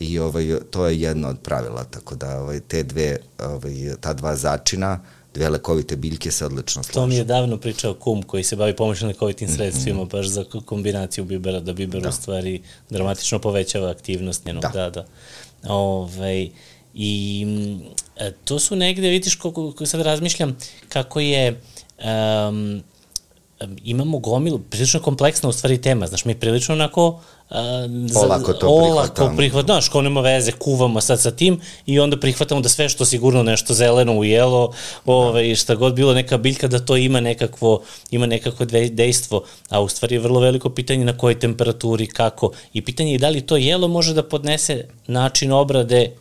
[0.01, 4.37] i ovaj, to je jedno od pravila, tako da ovaj, te dve, ovaj, ta dva
[4.37, 5.01] začina
[5.37, 6.95] dve lekovite biljke se odlično slažu.
[6.95, 10.13] To mi je davno pričao kum koji se bavi pomoćno lekovitim sredstvima, mm -hmm.
[10.13, 12.09] baš za kombinaciju bibera, da biber da.
[12.09, 14.91] u stvari dramatično povećava aktivnost njenog, da, da.
[14.91, 15.07] da.
[15.69, 16.51] Ove, ovaj,
[16.95, 17.47] I
[18.17, 20.57] e, to su negde, vidiš, kako, kako sad razmišljam,
[20.89, 21.61] kako je
[21.99, 22.83] um,
[23.85, 27.57] imamo gomilu, prilično kompleksna u stvari tema, znaš, mi prilično onako uh,
[28.25, 29.37] olako to olako prihvatamo.
[29.37, 33.05] prihvat, znaš, kao nema veze, kuvamo sad sa tim i onda prihvatamo da sve što
[33.05, 34.73] sigurno nešto zeleno u jelo,
[35.07, 35.55] ove, da.
[35.55, 40.15] šta god bilo neka biljka, da to ima nekakvo, ima nekakvo dejstvo, a u stvari
[40.15, 43.89] je vrlo veliko pitanje na kojoj temperaturi, kako, i pitanje je da li to jelo
[43.89, 46.13] može da podnese način obrade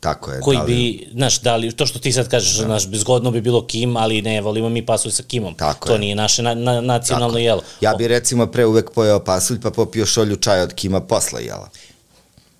[0.00, 0.40] Tako je.
[0.40, 0.74] Koji da li...
[0.74, 2.64] bi, znaš, da li, to što ti sad kažeš, da.
[2.64, 5.54] znaš, zgodno bi bilo kim, ali ne, volimo mi pasulj sa kimom.
[5.54, 5.98] Tako to je.
[5.98, 7.38] nije naše na, na, nacionalno Tako.
[7.38, 7.62] jelo.
[7.80, 11.68] Ja bi recimo pre uvek pojeo pasulj pa popio šolju čaja od kima posle jela.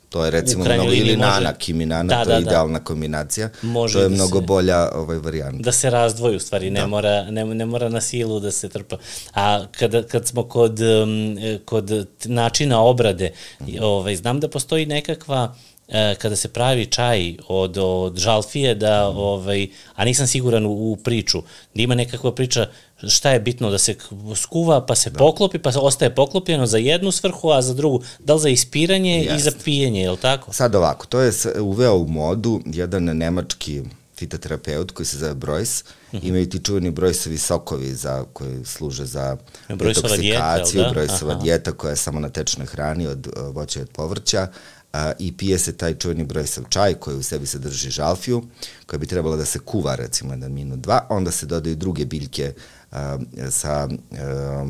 [0.08, 1.16] To je recimo mnogo, ili može...
[1.16, 2.46] nana, kim i nana, da, to je da, da.
[2.46, 2.84] idealna da.
[2.84, 3.48] kombinacija.
[3.62, 5.62] Može to je da mnogo se, bolja ovaj, varijanta.
[5.62, 6.86] Da se razdvoju, u stvari, ne, da.
[6.86, 8.96] mora, ne, ne mora na silu da se trpa.
[9.34, 15.54] A kada, kad smo kod, um, kod načina obrade, mm ovaj, znam da postoji nekakva
[16.18, 21.42] kada se pravi čaj od, od žalfije, da, ovaj, a nisam siguran u, u priču,
[21.74, 22.68] da ima nekakva priča
[23.08, 23.94] šta je bitno da se
[24.34, 25.18] skuva, pa se da.
[25.18, 29.36] poklopi, pa ostaje poklopljeno za jednu svrhu, a za drugu, da li za ispiranje Jest.
[29.36, 30.52] i za pijenje, je li tako?
[30.52, 33.82] Sad ovako, to je uveo u modu jedan nemački
[34.18, 36.28] fitoterapeut koji se zove Brojs, mm -hmm.
[36.28, 39.36] imaju ti čuveni Brojsovi sokovi za, koji služe za
[39.68, 40.90] detoksikaciju, da?
[40.90, 44.48] Brojsova dijeta koja je samo na tečnoj hrani od voća i od povrća,
[45.18, 48.42] i pije se taj čuveni brojsav čaj koji u sebi sadrži žalfiju,
[48.86, 52.54] koja bi trebala da se kuva recimo jedan minut, dva, onda se dodaju druge biljke
[52.92, 53.18] a,
[53.50, 54.66] sa, a,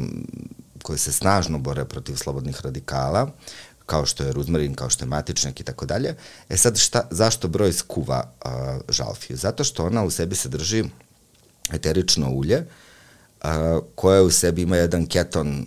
[0.82, 3.30] koje se snažno bore protiv slobodnih radikala,
[3.86, 6.14] kao što je ruzmarin, kao što je matičnjak i tako dalje.
[6.48, 9.36] E sad, šta, zašto broj skuva a, žalfiju?
[9.36, 10.84] Zato što ona u sebi sadrži
[11.72, 12.66] eterično ulje,
[13.42, 15.66] a, koje u sebi ima jedan keton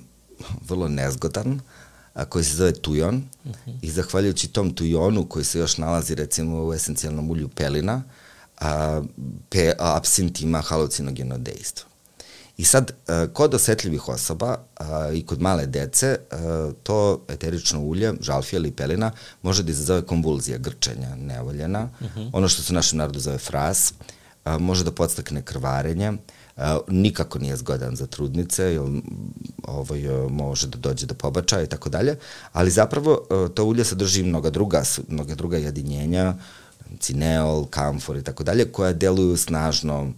[0.68, 1.60] vrlo nezgodan,
[2.20, 3.78] a, koji se zove tujon uh -huh.
[3.82, 8.04] i zahvaljujući tom tujonu koji se još nalazi recimo u esencijalnom ulju pelina,
[8.60, 9.02] a,
[9.50, 11.90] pe, a, absint ima halucinogeno dejstvo.
[12.58, 18.14] I sad, a, kod osetljivih osoba a, i kod male dece, a, to eterično ulje,
[18.22, 22.30] žalfija ili pelina, može da izazove konvulzija, grčenja, nevoljena, uh -huh.
[22.34, 23.94] ono što se u našem narodu zove fras,
[24.44, 26.14] a, može da podstakne krvarenje,
[26.88, 28.82] nikako nije zgodan za trudnice, jer
[29.64, 32.16] ovaj, može da dođe do pobačaja i tako dalje,
[32.52, 36.34] ali zapravo e, to ulje sadrži mnoga druga, mnoga druga jedinjenja,
[37.00, 40.12] cineol, kamfor i tako dalje, koja deluju snažno,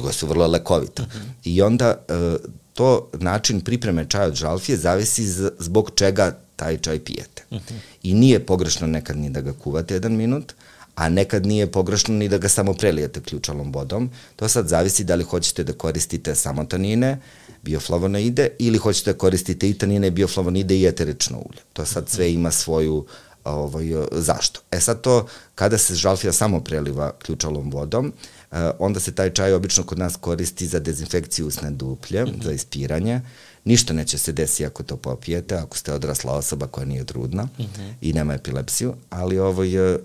[0.00, 1.02] koja su vrlo lekovita.
[1.02, 1.18] Uh mhm.
[1.18, 1.32] -huh.
[1.44, 2.36] I onda e,
[2.74, 5.26] to način pripreme čaja od žalfije zavisi
[5.58, 7.42] zbog čega taj čaj pijete.
[7.50, 7.74] Uh mhm.
[7.74, 7.78] -huh.
[8.02, 10.54] I nije pogrešno nekad ni da ga kuvate jedan minut,
[10.94, 14.10] a nekad nije pogrešno ni da ga samo prelijete ključalom vodom.
[14.36, 17.18] To sad zavisi da li hoćete da koristite samo tanine,
[17.62, 21.60] bioflavonoide ili hoćete da koristite i tanine, bioflavonoide i eterično ulje.
[21.72, 23.06] To sad sve ima svoju
[23.44, 24.60] ovaj, zašto.
[24.70, 28.12] E sad to, kada se žalfija samo preliva ključalom vodom,
[28.52, 32.44] eh, onda se taj čaj obično kod nas koristi za dezinfekciju usne duplje, mm -hmm.
[32.44, 33.20] za ispiranje,
[33.64, 37.64] Ništa neće se desiti ako to popijete, ako ste odrasla osoba koja nije trudna uh
[37.64, 37.82] mhm.
[37.82, 37.92] -huh.
[38.00, 40.00] i nema epilepsiju, ali ovo je, uh,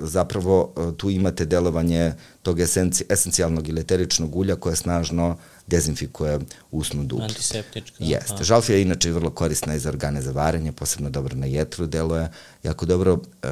[0.00, 2.12] zapravo uh, tu imate delovanje
[2.42, 6.38] tog esenci, esencijalnog ili eteričnog ulja koje snažno dezinfikuje
[6.70, 7.24] usnu duplu.
[7.24, 7.96] Antiseptička.
[7.98, 8.34] Jeste.
[8.34, 8.44] Aha.
[8.44, 12.28] Žalfija je inače vrlo korisna i za organe za varenje, posebno dobro na jetru deluje,
[12.62, 13.48] jako dobro e,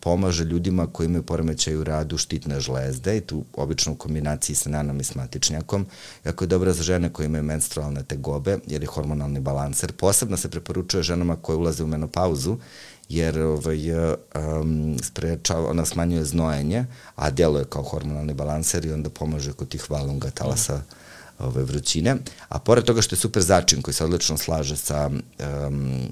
[0.00, 4.70] pomaže ljudima koji imaju poremećaj u radu štitne žlezde i tu obično u kombinaciji sa
[4.70, 5.86] nanom i s matičnjakom,
[6.24, 9.92] jako je dobro za žene koje imaju menstrualne tegobe, jer je hormonalni balanser.
[9.92, 12.56] Posebno se preporučuje ženama koje ulaze u menopauzu,
[13.08, 16.84] jer ovaj, um, sprečava, ona smanjuje znojenje,
[17.16, 20.99] a deluje kao hormonalni balanser i onda pomaže kod tih valunga talasa mm
[21.40, 22.16] ove, vrućine,
[22.48, 26.08] a pored toga što je super začin koji se odlično slaže sa um,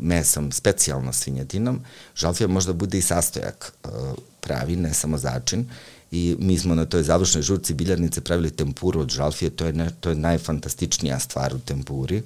[0.00, 1.80] mesom, specijalno svinjetinom,
[2.16, 3.90] žalfija možda bude i sastojak uh,
[4.40, 5.66] pravi, ne samo začin,
[6.10, 9.90] i mi smo na toj završnoj žurci biljarnice pravili tempuru od žalfije, to je, ne,
[10.00, 12.22] to je najfantastičnija stvar u tempuri,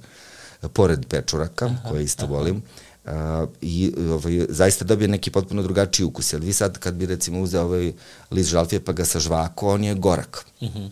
[0.72, 2.34] pored pečuraka, aha, koje isto aha.
[2.34, 2.62] volim,
[3.04, 3.12] uh,
[3.60, 7.62] i ovaj, zaista dobije neki potpuno drugačiji ukus, jer vi sad kad bi recimo uzeo
[7.62, 7.92] ovaj
[8.30, 10.46] list žalfije pa ga sažvako, on je gorak.
[10.60, 10.86] Uh mhm.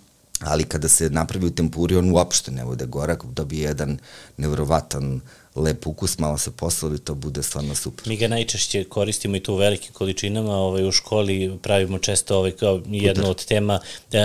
[0.44, 3.98] Ali kada se napravi u tempuri, on uopšte ne bude gorak, dobije jedan
[4.36, 5.20] nevrovatan
[5.56, 8.08] lep ukus, malo se poslali, to bude stvarno super.
[8.08, 12.50] Mi ga najčešće koristimo i to u velikim količinama, ovaj, u školi pravimo često ovaj,
[12.50, 13.80] kao jednu od tema,
[14.12, 14.18] e,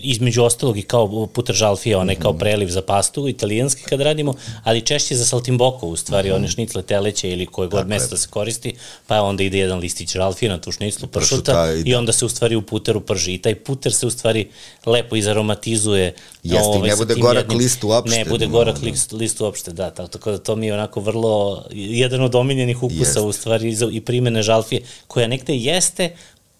[0.00, 2.22] između ostalog i kao putar žalfija, onaj mm -hmm.
[2.22, 2.38] kao mhm.
[2.38, 6.36] preliv za pastu, italijanski kad radimo, ali češće za saltimboko, u stvari, mm -hmm.
[6.36, 8.74] one šnicle teleće ili koje god mesto se koristi,
[9.06, 12.24] pa onda ide jedan listić žalfija na tu šniclu pršuta, pršuta i, i onda se
[12.24, 13.34] u stvari u puteru prži.
[13.34, 14.48] I taj puter se u stvari
[14.86, 16.14] lepo izaromatizuje.
[16.42, 18.16] Jeste, ovaj, ne bude gorak jednim, list uopšte.
[18.16, 21.00] Ne bude gorak no, list, list uopšte, da, tako da to to mi je onako
[21.00, 23.18] vrlo, jedan od omiljenih ukusa Jest.
[23.18, 26.10] u stvari i primene žalfije, koja nekde jeste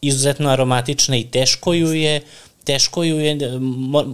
[0.00, 2.20] izuzetno aromatična i teško ju je
[2.64, 3.38] teško ju je,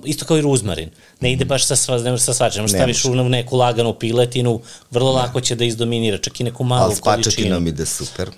[0.05, 0.91] isto kao i ruzmarin.
[1.21, 4.61] Ne ide baš sa, sva, ne sa svačem, možeš staviš u neku laganu piletinu,
[4.91, 5.19] vrlo ne.
[5.19, 7.11] lako će da izdominira, čak i neku malu količinu.
[7.11, 8.31] Ali s pačetinom ide super.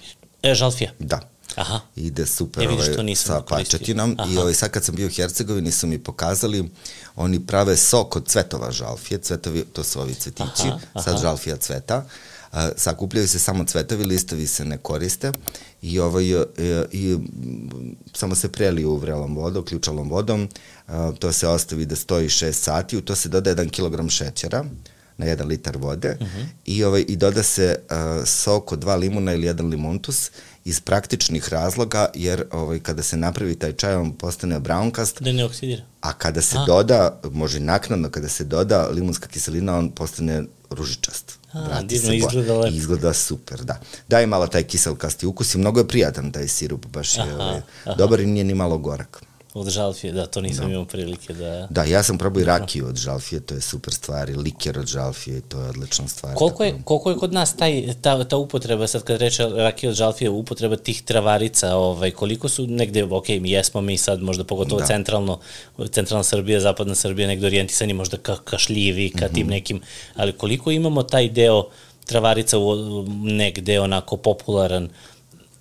[0.42, 0.90] E, žalfija?
[0.98, 1.20] Da.
[1.54, 1.80] Aha.
[1.96, 5.86] Ide super ne, ovaj, sa pačetinom i ovaj, sad kad sam bio u Hercegovini su
[5.86, 6.70] mi pokazali,
[7.16, 11.02] oni prave sok od cvetova žalfije, cvetovi, to su ovi cvetići, aha, aha.
[11.02, 12.04] sad žalfija cveta,
[12.76, 15.32] sakupljaju se samo cvetovi, listovi se ne koriste.
[15.82, 16.36] I, ovaj, i,
[16.92, 17.18] i
[18.14, 20.48] samo se preliju u vrelom vodom, ključalom vodom,
[21.18, 24.64] to se ostavi da stoji 6 sati, u to se doda 1 kg šećera,
[25.16, 26.16] na 1 litar vode.
[26.20, 26.46] Uh -huh.
[26.64, 30.30] i, ovaj, i doda se uh, sok od dva limuna ili jedan limuntus
[30.64, 35.22] iz praktičnih razloga, jer ovaj, kada se napravi taj čaj, on postane brownkast.
[35.22, 35.82] Da ne oksidira.
[36.00, 36.64] A kada se a.
[36.66, 41.38] doda, može naknadno, kada se doda limunska kiselina, on postane ružičast.
[41.52, 42.76] A, divno izgleda lepo.
[42.76, 43.80] Izgleda super, da.
[44.08, 47.60] Daje malo taj kiselkasti ukus i mnogo je prijatan taj sirup, baš je aha, ovaj,
[47.84, 47.94] aha.
[47.94, 49.22] dobar i nije ni malo gorak.
[49.54, 50.70] Od žalfije, da, to nisam da.
[50.70, 51.66] imao prilike da...
[51.70, 54.86] Da, ja sam probao i rakiju od žalfije, to je super stvar, i liker od
[54.86, 56.34] žalfije, to je odlična stvar.
[56.34, 59.96] Koliko je, koliko je kod nas taj, ta, ta upotreba, sad kad reče rakija od
[59.96, 64.80] žalfije, upotreba tih travarica, ovaj, koliko su negde, ok, mi jesmo mi sad možda pogotovo
[64.80, 64.86] da.
[64.86, 65.38] centralno,
[65.90, 69.34] centralna Srbija, zapadna Srbija, negde orijentisani možda ka, ka šljivi, ka mm -hmm.
[69.34, 69.80] tim nekim,
[70.16, 71.64] ali koliko imamo taj deo
[72.10, 72.74] travarica u,
[73.22, 74.88] negde onako popularan,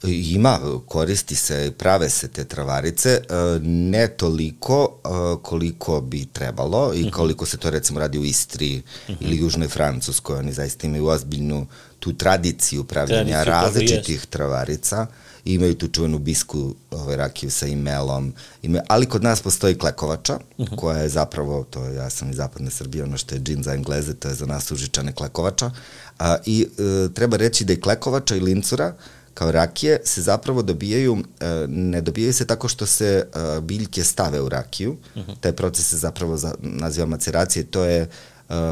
[0.08, 3.24] Ima, koristi se, prave se te travarice, e,
[3.64, 5.10] ne toliko e,
[5.42, 7.10] koliko bi trebalo i mhm.
[7.10, 9.18] koliko se to recimo radi u Istri mhm.
[9.20, 11.68] ili Južnoj Francuskoj, oni zaista imaju ozbiljnu
[12.00, 15.08] tu tradiciju pravljenja različitih travarica,
[15.46, 20.66] imaju tu čuvenu bisku ovaj, rakiju sa imelom, ima, ali kod nas postoji klekovača, uh
[20.66, 20.76] mhm.
[20.76, 20.80] -huh.
[20.80, 23.74] koja je zapravo, to je, ja sam iz zapadne Srbije, ono što je džin za
[23.74, 25.72] engleze, to je za nas užičane klekovača,
[26.20, 28.94] a, i e, treba reći da i klekovača i lincura,
[29.40, 34.42] kao rakije se zapravo dobijaju, e, ne dobijaju se tako što se e, biljke stave
[34.42, 35.32] u rakiju, uh mhm.
[35.32, 35.36] -huh.
[35.40, 38.08] taj proces se zapravo za, naziva maceracije, to je e,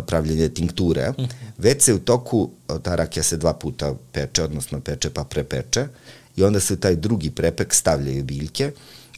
[0.07, 1.23] pravljenje tinkture, uh mhm.
[1.23, 1.51] -huh.
[1.57, 2.49] već se u toku,
[2.83, 5.87] ta rakija se dva puta peče, odnosno peče pa prepeče,
[6.35, 8.71] i onda se u taj drugi prepek stavljaju biljke,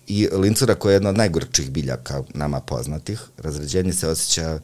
[0.07, 4.59] i lincura koja je jedna od najgorčih biljaka nama poznatih, razređenje se osjeća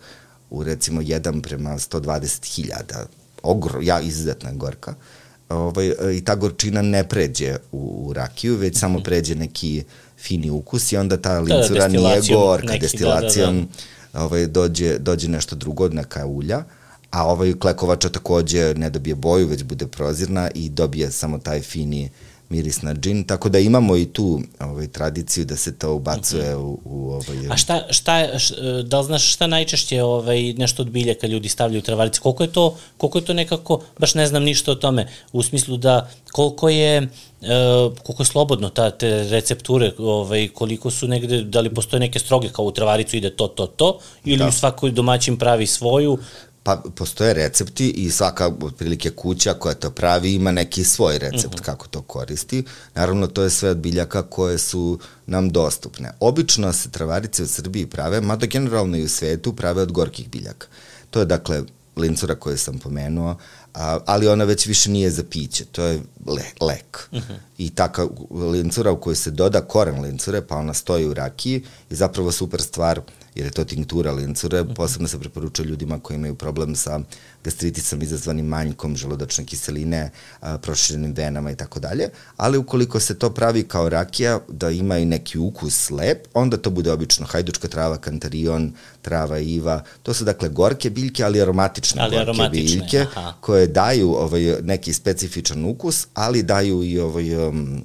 [0.50, 3.06] u recimo 1 prema 120.000,
[3.44, 8.78] ogro, ja, izuzetna gorka, uh, ovaj, i ta gorčina ne pređe u, u rakiju, već
[8.78, 9.04] samo mhm.
[9.04, 9.84] pređe neki
[10.18, 14.20] fini ukus i onda ta da, da, lincura da, nije gorka, neki, destilacijom da, da,
[14.20, 14.26] da.
[14.26, 16.64] Ovaj, dođe, dođe nešto drugo, neka ulja,
[17.12, 22.10] a ovaj klekovača takođe ne dobije boju, već bude prozirna i dobije samo taj fini
[22.50, 26.60] miris na džin, tako da imamo i tu ovaj, tradiciju da se to ubacuje -hmm.
[26.60, 27.38] u, u ovaj...
[27.50, 28.54] A šta, šta, š,
[28.84, 32.20] da li znaš šta najčešće ovaj, nešto od biljaka ljudi stavljaju u travarici?
[32.20, 35.78] Koliko je to, koliko je to nekako, baš ne znam ništa o tome, u smislu
[35.78, 37.10] da koliko je
[37.42, 42.20] Uh, koliko je slobodno ta, te recepture, ovaj, koliko su negde, da li postoje neke
[42.20, 44.52] stroge kao u travaricu ide to, to, to, ili da.
[44.52, 46.18] svako domaćin pravi svoju,
[46.66, 51.62] Pa postoje recepti i svaka otprilike kuća koja to pravi ima neki svoj recept mhm.
[51.62, 51.66] -huh.
[51.66, 52.64] kako to koristi.
[52.96, 56.12] Naravno to je sve od biljaka koje su nam dostupne.
[56.20, 60.68] Obično se travarice u Srbiji prave, mada generalno i u svetu prave od gorkih biljaka.
[61.10, 61.64] To je dakle
[61.96, 63.38] lincura koju sam pomenuo,
[63.76, 67.10] a, ali ona već više nije za piće, to je le, lek.
[67.12, 67.34] Uh mhm.
[67.34, 67.38] -huh.
[67.58, 71.96] I taka lincura u kojoj se doda koren lincure, pa ona stoji u rakiji i
[71.96, 73.02] zapravo super stvar
[73.36, 74.74] jer je to tinktura lincure, mhm.
[74.74, 77.00] posebno se preporučuje ljudima koji imaju problem sa
[77.44, 80.12] gastritisom izazvanim manjkom želudačne kiseline,
[80.42, 84.98] a, proširenim venama i tako dalje, ali ukoliko se to pravi kao rakija, da ima
[84.98, 90.24] i neki ukus lep, onda to bude obično hajdučka trava, kantarion, trava iva, to su
[90.24, 93.34] dakle gorke biljke, ali aromatične ali gorke aromatične, biljke, aha.
[93.42, 97.84] koje daju ovaj, neki specifičan ukus, ali daju i ovaj, um,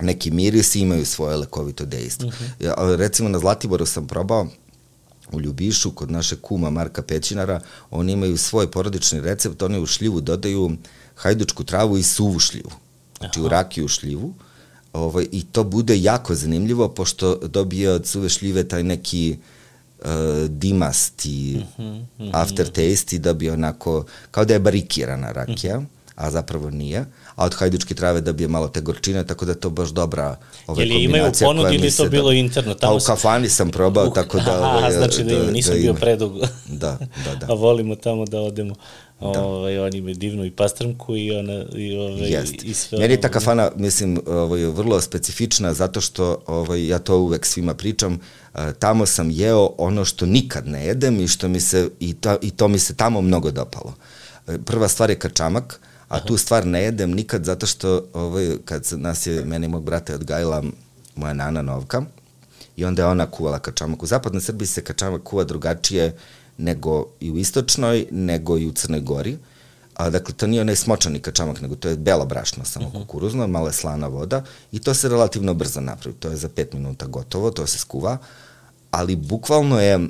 [0.00, 2.28] neki miris i imaju svoje lekovito dejstvo.
[2.28, 2.66] Uh -huh.
[2.66, 4.46] ja, recimo na Zlatiboru sam probao
[5.32, 10.20] u Ljubišu, kod naše kuma Marka Pećinara, oni imaju svoj porodični recept, oni u šljivu
[10.20, 10.70] dodaju
[11.14, 12.70] hajdučku travu i suvu šljivu.
[13.18, 13.46] Znači Aha.
[13.46, 14.34] u rakiju šljivu.
[14.92, 19.44] Ovaj, I to bude jako zanimljivo, pošto dobije od suve šljive taj neki uh,
[20.48, 22.30] dimasti uh -huh, uh -huh.
[22.32, 25.86] aftertaste i dobije onako, kao da je barikirana rakija, uh -huh.
[26.14, 27.04] a zapravo nije
[27.40, 29.88] a od hajdučke trave da bi je malo te gorčine, tako da je to baš
[29.88, 32.74] dobra ova Jeli imaju ponud ili to bilo da, interno?
[32.74, 34.52] Tamo pa u kafani sam probao, uh, tako da...
[34.64, 36.40] Aha, ovaj, znači da, da, nisam da bio predugo.
[36.68, 37.46] da, da, da.
[37.52, 38.74] a volimo tamo da odemo.
[39.20, 39.44] Da.
[39.44, 42.64] Ovaj, on ima divnu i pastrmku i ona i ovaj Jest.
[42.64, 42.98] i sve.
[42.98, 47.74] Meni je ta kafana mislim ovaj vrlo specifična zato što ovaj ja to uvek svima
[47.74, 48.20] pričam,
[48.78, 52.50] tamo sam jeo ono što nikad ne jedem i što mi se i to, i
[52.50, 53.94] to mi se tamo mnogo dopalo.
[54.48, 55.80] E, prva stvar je kačamak,
[56.10, 60.14] a tu stvar ne jedem nikad zato što ovaj, kad nas je, meni mog brata
[60.14, 60.62] odgajila
[61.16, 62.02] moja nana Novka,
[62.76, 64.02] i onda je ona kuvala kačamak.
[64.02, 66.16] U zapadnoj Srbiji se kačamak kuva drugačije
[66.58, 69.38] nego i u istočnoj, nego i u Crnoj Gori.
[69.94, 73.02] A, dakle, to nije onaj smočani kačamak, nego to je belo brašno, samo uh mhm.
[73.02, 73.06] -huh.
[73.06, 74.42] kukuruzno, malo je slana voda
[74.72, 76.16] i to se relativno brzo napravi.
[76.16, 78.18] To je za pet minuta gotovo, to se skuva,
[78.90, 80.08] ali bukvalno je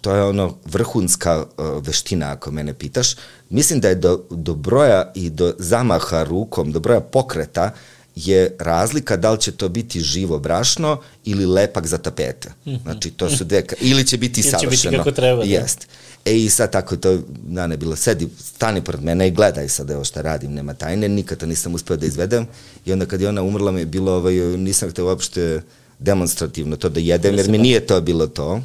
[0.00, 3.14] to je ono vrhunska uh, veština ako mene pitaš.
[3.50, 7.70] Mislim da je do, do broja i do zamaha rukom, do broja pokreta
[8.16, 12.48] je razlika da li će to biti živo brašno ili lepak za tapete.
[12.64, 12.82] Mm -hmm.
[12.82, 14.70] Znači, to su dve, ili će biti ili savršeno.
[14.70, 15.44] Ili će biti kako treba.
[15.44, 15.50] Da.
[15.50, 15.88] Jest.
[16.24, 19.90] E i sad tako to, da ne bilo, sedi, stani pored mene i gledaj sad
[19.90, 22.46] evo šta radim, nema tajne, nikad to nisam uspeo da izvedem
[22.84, 25.62] i onda kad je ona umrla mi je bilo, ovaj, nisam hteo uopšte
[25.98, 28.60] demonstrativno to da jedem, jer mi nije to bilo to.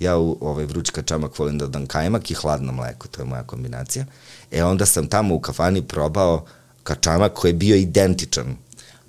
[0.00, 3.42] Ja u ovaj vruć kačamak volim da dam kajmak i hladno mleko, to je moja
[3.42, 4.04] kombinacija.
[4.50, 6.44] E onda sam tamo u kafani probao
[6.82, 8.56] kačamak koji je bio identičan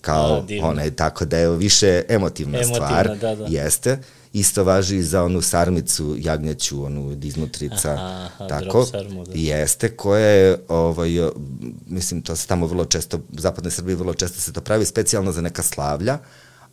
[0.01, 3.45] kao A, onaj, tako da je više emotivna, emotivna stvar, da, da.
[3.49, 3.99] jeste.
[4.33, 9.31] Isto važi i za onu sarmicu jagnjeću, onu od iznutrica, aha, aha, tako, sarmu, da.
[9.35, 11.09] jeste, koja je, ovaj,
[11.87, 15.31] mislim, to se tamo vrlo često, u zapadnoj Srbiji vrlo često se to pravi specijalno
[15.31, 16.17] za neka slavlja,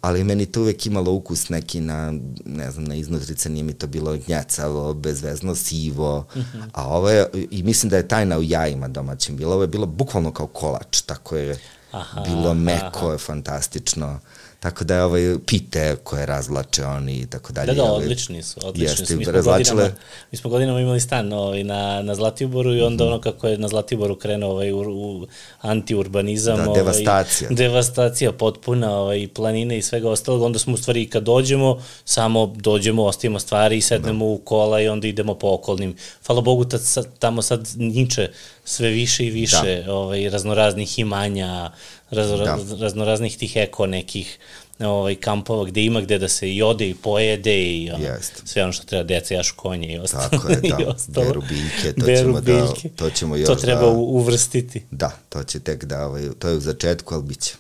[0.01, 2.13] ali meni to uvek imalo ukus neki na,
[2.45, 6.59] ne znam, na iznutrice, nije mi to bilo gnjecavo, bezvezno, sivo, uh mhm.
[6.59, 6.69] -huh.
[6.73, 9.87] a ovo je, i mislim da je tajna u jajima domaćim bilo, ovo je bilo
[9.87, 11.59] bukvalno kao kolač, tako je
[11.93, 13.19] aha, bilo meko, aha.
[13.19, 14.21] fantastično.
[14.61, 17.67] Tako da je ovaj pite koje razvlače oni i tako dalje.
[17.67, 19.17] Da, da, odlični su, odlični jeste, su.
[19.17, 19.91] Mi smo, godinama,
[20.33, 23.13] mi smo godinama imali stan ovaj, na, na Zlatiboru i onda mm -hmm.
[23.13, 25.27] ono kako je na Zlatiboru krenuo ovaj, u, u
[25.61, 26.57] antiurbanizam.
[26.57, 27.51] Da, ovaj, devastacija.
[27.51, 30.43] Devastacija potpuna, ovaj, planine i svega ostalog.
[30.43, 34.31] Onda smo u stvari kad dođemo, samo dođemo, ostavimo stvari i sednemo da.
[34.31, 35.97] u kola i onda idemo po okolnim.
[36.27, 36.81] Hvala Bogu, tad,
[37.19, 38.31] tamo sad niče
[38.65, 39.95] sve više i više da.
[39.95, 41.71] ovaj, raznoraznih imanja,
[42.11, 42.59] raz, da.
[42.81, 44.39] raznoraznih tih eko nekih
[44.79, 48.05] ovaj, kampova gde ima gde da se i ode i pojede i ono,
[48.45, 50.29] sve ono što treba deca jašu konje i ostalo.
[50.29, 50.61] Tako je,
[51.09, 51.23] da.
[51.23, 52.89] Beru biljke, to Beru ćemo da- biljke.
[52.89, 54.83] da, to ćemo još To treba da, uvrstiti.
[54.91, 57.55] Da, to će tek da, ovaj, to je u začetku, ali bit će.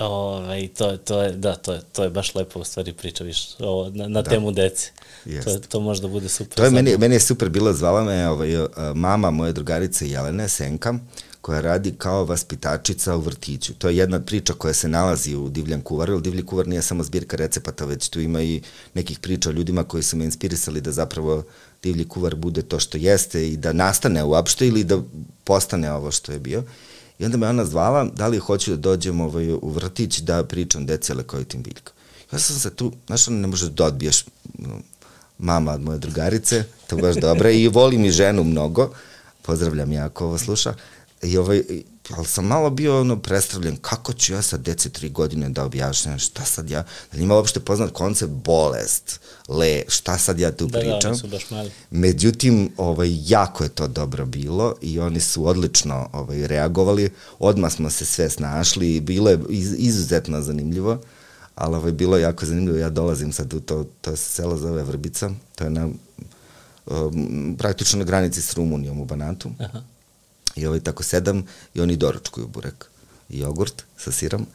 [0.00, 3.48] Ovaj, to, to je, da, to je, to je baš lepo u stvari priča viš,
[3.58, 4.30] o, na, na da.
[4.30, 4.90] temu dece.
[5.24, 5.44] Jest.
[5.44, 6.56] To, to može da bude super.
[6.56, 8.50] To je meni, meni je super bilo, zvala me ovaj,
[8.94, 10.94] mama moje drugarice Jelene Senka,
[11.46, 13.74] koja radi kao vaspitačica u vrtiću.
[13.74, 17.04] To je jedna priča koja se nalazi u Divljan kuvar, jer Divlji kuvar nije samo
[17.04, 18.62] zbirka recepata, već tu ima i
[18.94, 21.44] nekih priča o ljudima koji su me inspirisali da zapravo
[21.82, 24.98] Divlji kuvar bude to što jeste i da nastane uopšte ili da
[25.44, 26.64] postane ovo što je bio.
[27.18, 30.86] I onda me ona zvala da li hoću da dođem ovaj, u vrtić da pričam
[30.86, 31.94] deci lekovitim biljkom.
[32.32, 34.24] Ja sam se tu, znaš, ne možeš da odbiješ
[35.38, 38.90] mama od moje drugarice, to baš dobra i volim i ženu mnogo,
[39.42, 40.74] pozdravljam ja ako ovo sluša,
[41.22, 41.62] I ovaj,
[42.16, 46.18] ali sam malo bio ono prestavljen, kako ću ja sa dece tri godine da objašnjam,
[46.18, 50.78] šta sad ja, da nima uopšte poznat koncept bolest, le, šta sad ja tu da,
[50.78, 51.12] pričam.
[51.12, 51.70] Da, su baš mali.
[51.90, 57.90] Međutim, ovaj, jako je to dobro bilo i oni su odlično ovaj, reagovali, odmah smo
[57.90, 61.00] se sve snašli i bilo je iz, izuzetno zanimljivo,
[61.54, 64.82] ali ovaj, bilo je jako zanimljivo, ja dolazim sad u to, to je selo zove
[64.82, 65.88] Vrbica, to je na,
[66.86, 69.50] um, praktično na granici s Rumunijom u Banatu.
[69.58, 69.95] Aha
[70.56, 72.84] I ovaj, tako sedam i oni doručkuju burek
[73.28, 74.46] i jogurt sa sirom.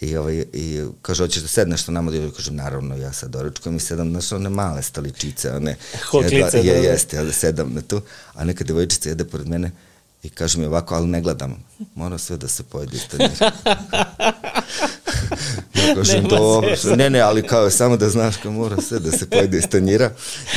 [0.00, 2.14] I, ovaj, i kaže, hoćeš da sedneš što nama?
[2.14, 5.76] I kažem, naravno, ja sad doručkujem i sedam, znaš, one male stoličice, one...
[6.10, 6.88] Hoklice, je, da.
[6.88, 8.00] Jeste, ja da sedam na tu,
[8.34, 9.70] a neka devojčica jede pored mene
[10.22, 13.50] i kaže mi ovako, ali ne gledam, mora sve da se pojede iz tanjira.
[15.74, 19.30] ja kažem, dobro, ne, ne, ali kao samo da znaš kao mora sve da se
[19.30, 20.10] pojede iz tanjira.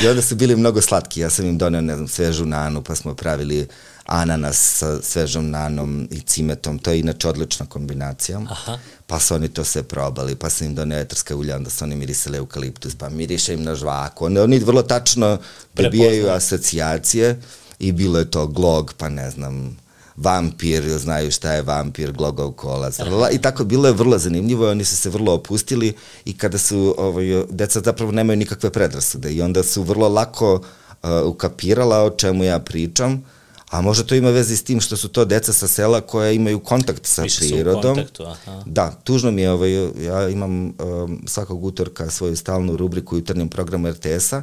[0.04, 2.94] I onda su bili mnogo slatki, ja sam im donio, ne znam, svežu nanu, pa
[2.94, 3.68] smo pravili uh,
[4.06, 8.40] ananas sa svežom nanom i cimetom, to je inače odlična kombinacija.
[8.50, 8.78] Aha.
[9.06, 11.96] Pa su oni to sve probali, pa sam im donio etarska ulja, onda su oni
[11.96, 14.24] mirisali eukaliptus, pa miriše im na žvaku.
[14.24, 15.38] Oni, oni vrlo tačno
[15.74, 17.40] dobijaju asocijacije
[17.78, 19.76] i bilo je to glog, pa ne znam,
[20.16, 22.98] vampir, znaju šta je vampir, glogov kolac.
[23.32, 25.94] I tako bilo je vrlo zanimljivo, oni su se vrlo opustili
[26.24, 31.10] i kada su, ovaj, deca zapravo nemaju nikakve predrasude i onda su vrlo lako uh,
[31.24, 33.24] ukapirala o čemu ja pričam
[33.72, 36.60] A možda to ima veze s tim što su to deca sa sela koja imaju
[36.60, 37.82] kontakt sa Više prirodom.
[37.82, 38.62] Su u kontaktu, aha.
[38.66, 39.72] Da, tužno mi je, ovaj,
[40.04, 44.42] ja imam um, svakog utorka svoju stalnu rubriku u jutarnjem programu RTS-a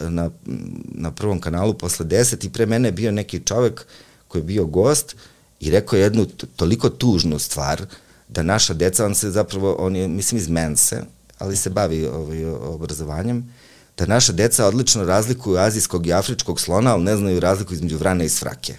[0.00, 0.30] na,
[0.86, 3.86] na prvom kanalu posle 10 i pre mene je bio neki čovek
[4.28, 5.16] koji je bio gost
[5.60, 7.86] i rekao jednu toliko tužnu stvar
[8.28, 11.02] da naša deca, on se zapravo, on je, mislim, iz Mense,
[11.38, 13.54] ali se bavi ovaj, obrazovanjem,
[13.98, 18.24] da naša deca odlično razlikuju azijskog i afričkog slona, ali ne znaju razliku između vrane
[18.24, 18.74] i svrake.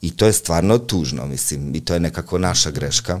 [0.00, 3.20] I to je stvarno tužno, mislim, i to je nekako naša greška,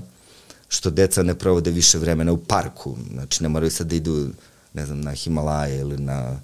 [0.68, 4.28] što deca ne provode više vremena u parku, znači ne moraju sad da idu
[4.74, 6.40] ne znam, na Himalaje ili na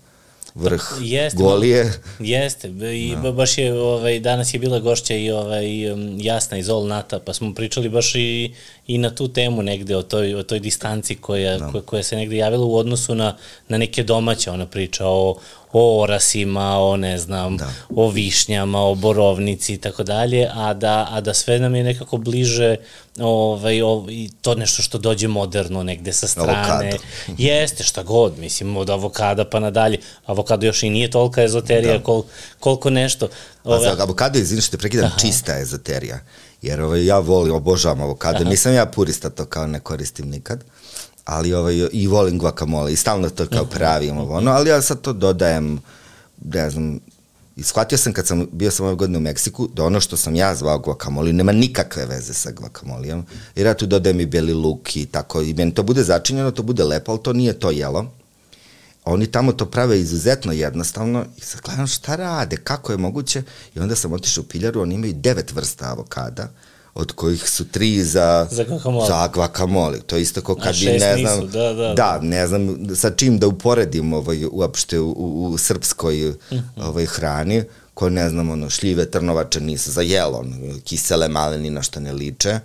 [0.59, 1.93] vrh jeste, Golije.
[2.19, 3.33] Jeste, i no.
[3.33, 7.35] baš je, ovaj, danas je bila gošća i ovaj, um, Jasna iz All Nata, pa
[7.35, 8.55] smo pričali baš i,
[8.87, 11.73] i na tu temu negde, o toj, o toj distanci koja, no.
[11.73, 13.37] koja, koja se negde javila u odnosu na,
[13.69, 15.37] na neke domaće, ona priča o,
[15.73, 17.73] o orasima, o ne znam, da.
[17.91, 22.17] o višnjama, o borovnici i tako dalje, a da, a da sve nam je nekako
[22.17, 22.77] bliže
[23.19, 26.59] ovaj, ovaj, to nešto što dođe moderno negde sa strane.
[26.59, 26.97] Avokado.
[27.39, 29.99] Jeste, šta god, mislim, od avokada pa nadalje.
[30.27, 32.05] Avokado još i nije tolika ezoterija da.
[32.05, 32.23] kol,
[32.61, 33.29] koliko nešto.
[33.65, 33.77] Ove...
[33.77, 35.19] A za avokado, izvini što te prekidam, Aha.
[35.19, 36.21] čista ezoterija.
[36.63, 38.39] Jer ovaj, ja volim, obožavam avokado.
[38.41, 38.51] Aha.
[38.51, 40.65] Nisam ja purista, to kao ne koristim nikad
[41.29, 45.01] ali ovaj, i volim guacamole i stalno to kao pravim ovo, ono, ali ja sad
[45.01, 45.79] to dodajem,
[46.45, 47.01] ne znam,
[47.59, 50.37] I shvatio sam kad sam, bio sam ove godine u Meksiku, da ono što sam
[50.37, 53.25] ja zvao guacamole nema nikakve veze sa guacamolijom,
[53.57, 56.63] jer ja tu dodajem i beli luk i tako, i meni to bude začinjeno, to
[56.63, 58.07] bude lepo, ali to nije to jelo.
[59.05, 63.43] Oni tamo to prave izuzetno jednostavno i sad gledam šta rade, kako je moguće?
[63.75, 66.49] I onda sam otišao u piljaru, oni imaju devet vrsta avokada,
[66.99, 69.07] od kojih su tri za, za guacamole.
[69.07, 69.99] Za guacamole.
[70.07, 73.11] To je isto kao kad bi, ne znam, nisu, da, da, da, ne znam sa
[73.11, 76.81] čim da uporedim ovaj, uopšte u, u, u srpskoj mhm.
[76.81, 77.63] ovaj, hrani,
[77.95, 80.45] koje ne znam, ono, šljive trnovače nisu za jelo,
[80.85, 82.59] kisele male ni na što ne liče,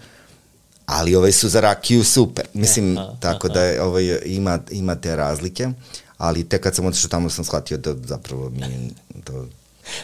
[0.85, 2.45] ali ovaj su za rakiju super.
[2.53, 3.53] Mislim, aha, tako aha.
[3.53, 5.69] da ovaj, ima, ima te razlike,
[6.17, 8.91] ali tek kad sam otišao tamo sam shvatio da zapravo mi
[9.23, 9.47] to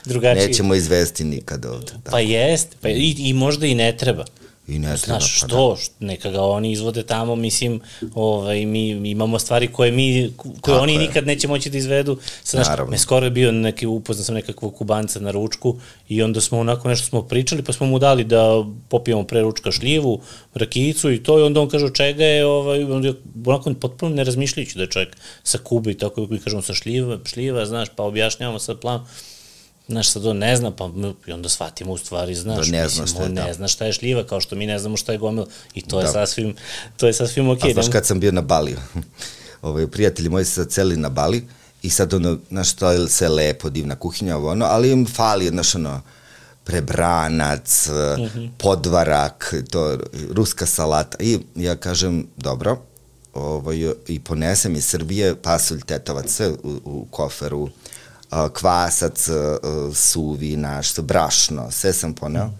[0.06, 0.48] drugačiji.
[0.48, 1.92] Nećemo izvesti nikad ovde.
[2.06, 2.12] Da.
[2.12, 4.26] Pa jest, pa i, i možda i ne treba.
[4.70, 6.06] I ne treba, Znaš, pa što, da.
[6.06, 7.82] neka ga oni izvode tamo, mislim,
[8.16, 11.00] ovaj, mi imamo stvari koje mi, koje Tako oni je.
[11.00, 12.18] nikad neće moći da izvedu.
[12.46, 16.60] Znaš, me skoro je bio neki, upoznao sam nekakvog kubanca na ručku i onda smo
[16.60, 20.22] onako nešto smo pričali, pa smo mu dali da popijemo pre ručka šljivu,
[20.54, 23.14] rakicu i to, i onda on kaže čega je, ovaj, onda
[23.46, 27.20] onako potpuno ne razmišljajući da je čovjek sa Kube i tako, mi kažemo sa šljiva,
[27.26, 29.06] šljiva, znaš, pa objašnjavamo sad plan,
[29.90, 30.90] Znaš, sad on ne zna, pa
[31.28, 33.54] i onda shvatimo u stvari, znaš, da ne zna šta je, ne da.
[33.54, 35.48] zna šta je šljiva, kao što mi ne znamo šta je gomila.
[35.74, 36.02] I to da.
[36.02, 36.56] je sasvim,
[36.98, 37.70] to je sasvim okej.
[37.70, 37.72] Okay.
[37.72, 38.78] A znaš kad sam bio na Baliju,
[39.62, 41.48] ovaj, prijatelji moji se sad celi na Bali
[41.82, 45.48] i sad ono, znaš, to je se lepo, divna kuhinja, ovo ono, ali im fali,
[45.48, 46.02] znaš, ono,
[46.64, 48.50] prebranac, mm -hmm.
[48.58, 49.98] podvarak, to,
[50.32, 51.18] ruska salata.
[51.20, 52.78] I ja kažem, dobro,
[53.34, 57.70] ovaj, i ponesem iz Srbije pasulj tetovac sve u, u koferu,
[58.54, 59.30] kvasac,
[59.94, 62.48] suvi naš, brašno, sve sam poneo.
[62.48, 62.60] Mm.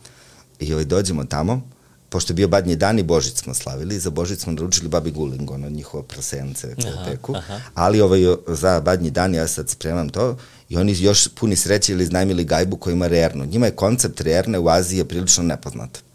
[0.60, 1.62] I ovaj, dođemo tamo,
[2.10, 5.52] pošto je bio badnji dan i Božić smo slavili, za Božić smo naručili babi guling,
[5.52, 7.60] ono njihova prasence koje peku, aha.
[7.74, 10.38] ali ovaj, za badnji dan ja sad spremam to
[10.70, 13.46] i oni još puni sreće ili znajmili gajbu koja ima rernu.
[13.46, 16.09] Njima je koncept rerne u Aziji je prilično nepoznat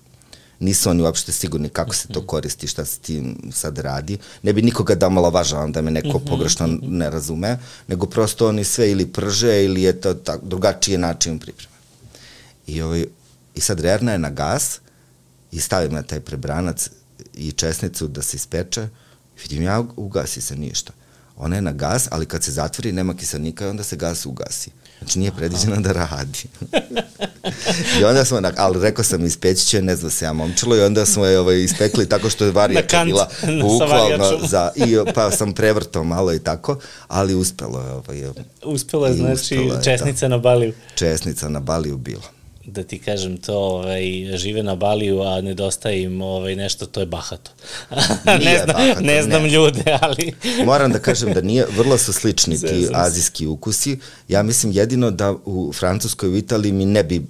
[0.60, 2.26] nisu oni uopšte sigurni kako se to mhm.
[2.26, 4.18] koristi, šta se tim sad radi.
[4.42, 6.96] Ne bi nikoga da omalovažavam da me neko mhm, pogrešno mhm.
[6.96, 11.74] ne razume, nego prosto oni sve ili prže ili je to tak, drugačiji način pripreme.
[12.66, 13.06] I, ovaj,
[13.54, 14.80] I sad rerna je na gas
[15.52, 16.88] i stavim na taj prebranac
[17.34, 18.88] i česnicu da se ispeče.
[19.42, 20.92] Vidim ja, ugasi se ništa.
[21.36, 24.70] Ona je na gas, ali kad se zatvori nema kiselnika, onda se gas ugasi.
[25.04, 26.44] Znači nije predviđeno da radi.
[28.00, 31.06] I onda smo, ali rekao sam ispeći će, ne znam se ja momčilo, i onda
[31.06, 33.28] smo je ovaj, ispekli tako što je varijača bila
[33.62, 36.78] bukvalno za, i pa sam prevrtao malo i tako,
[37.08, 37.90] ali uspelo je.
[37.92, 38.22] Ovaj,
[38.64, 40.28] uspelo je, znači, uspelo je, česnica da.
[40.28, 40.72] na Baliju.
[40.94, 42.33] Česnica na Baliju bila
[42.66, 44.02] da ti kažem to, ovaj,
[44.36, 47.50] žive na Baliju, a nedostaje im ovaj, nešto, to je bahato.
[48.44, 49.48] ne, znam, bahato, ne znam ne.
[49.48, 50.32] ljude, ali...
[50.66, 53.98] Moram da kažem da nije, vrlo su slični ti azijski ukusi.
[54.28, 57.22] Ja mislim jedino da u Francuskoj i u Italiji mi ne bi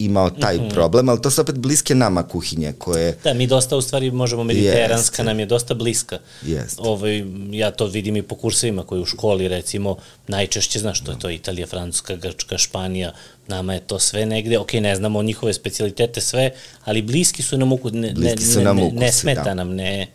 [0.00, 0.70] imao taj mm -hmm.
[0.70, 3.16] problem, ali to su opet bliske nama kuhinje koje...
[3.24, 5.26] Da, mi dosta u stvari možemo, mediteranska yes.
[5.26, 6.18] nam je dosta bliska.
[6.42, 6.74] Yes.
[6.78, 9.96] Ovaj, ja to vidim i po kursevima koji u školi recimo
[10.26, 13.12] najčešće, znaš, to je to Italija, Francuska, Grčka, Španija,
[13.48, 16.50] nama je to sve negde, ok, ne znamo njihove specialitete sve,
[16.84, 19.54] ali bliski su nam ukus, ne, ne, ne, ne, ne smeta da.
[19.54, 20.06] nam, ne,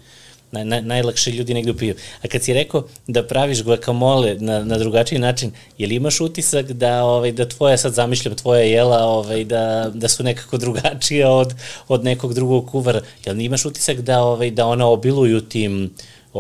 [0.56, 1.95] naj, naj, najlakše ljudi negde upiju.
[2.24, 6.72] A kad si rekao da praviš guacamole na, na drugačiji način, je li imaš utisak
[6.72, 11.53] da, ovaj, da tvoja, sad zamišljam, tvoja jela, ovaj, da, da su nekako drugačije od,
[11.88, 13.01] od nekog drugog kuvara?
[13.26, 15.93] Jel imaš utisak da, ovaj, da ona obiluju tim,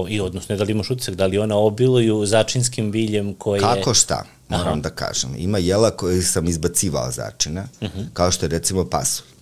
[0.09, 3.61] i odnosno da li imaš utisak da li ona obiluju začinskim biljem koje...
[3.61, 4.81] Kako šta, moram Aha.
[4.81, 5.35] da kažem.
[5.37, 7.99] Ima jela koje sam izbacivao začina, uh mhm.
[7.99, 8.05] -huh.
[8.13, 9.34] kao što je recimo pasulj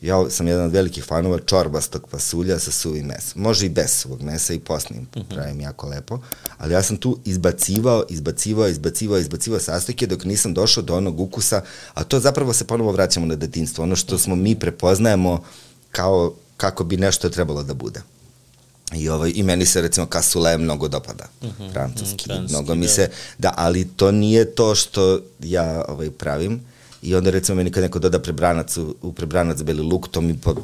[0.00, 3.42] ja sam jedan od velikih fanova čorbastog pasulja sa suvim mesom.
[3.42, 5.20] Može i bez suvog mesa i posnim, mhm.
[5.20, 5.34] -huh.
[5.34, 6.18] pravim jako lepo.
[6.58, 11.62] Ali ja sam tu izbacivao, izbacivao, izbacivao, izbacivao sastojke dok nisam došao do onog ukusa,
[11.94, 13.84] a to zapravo se ponovo vraćamo na detinstvo.
[13.84, 15.44] Ono što smo mi prepoznajemo
[15.90, 18.02] kao kako bi nešto trebalo da bude.
[18.94, 22.86] I, ovaj, I meni se recimo kasule mnogo dopada, mm -hmm, francuski, mm, mnogo mi
[22.86, 22.92] da.
[22.92, 26.60] se, da, ali to nije to što ja ovaj, pravim,
[27.02, 30.38] I onda recimo meni kad neko doda prebranac u, u prebranac beli luk, to mi
[30.38, 30.54] po,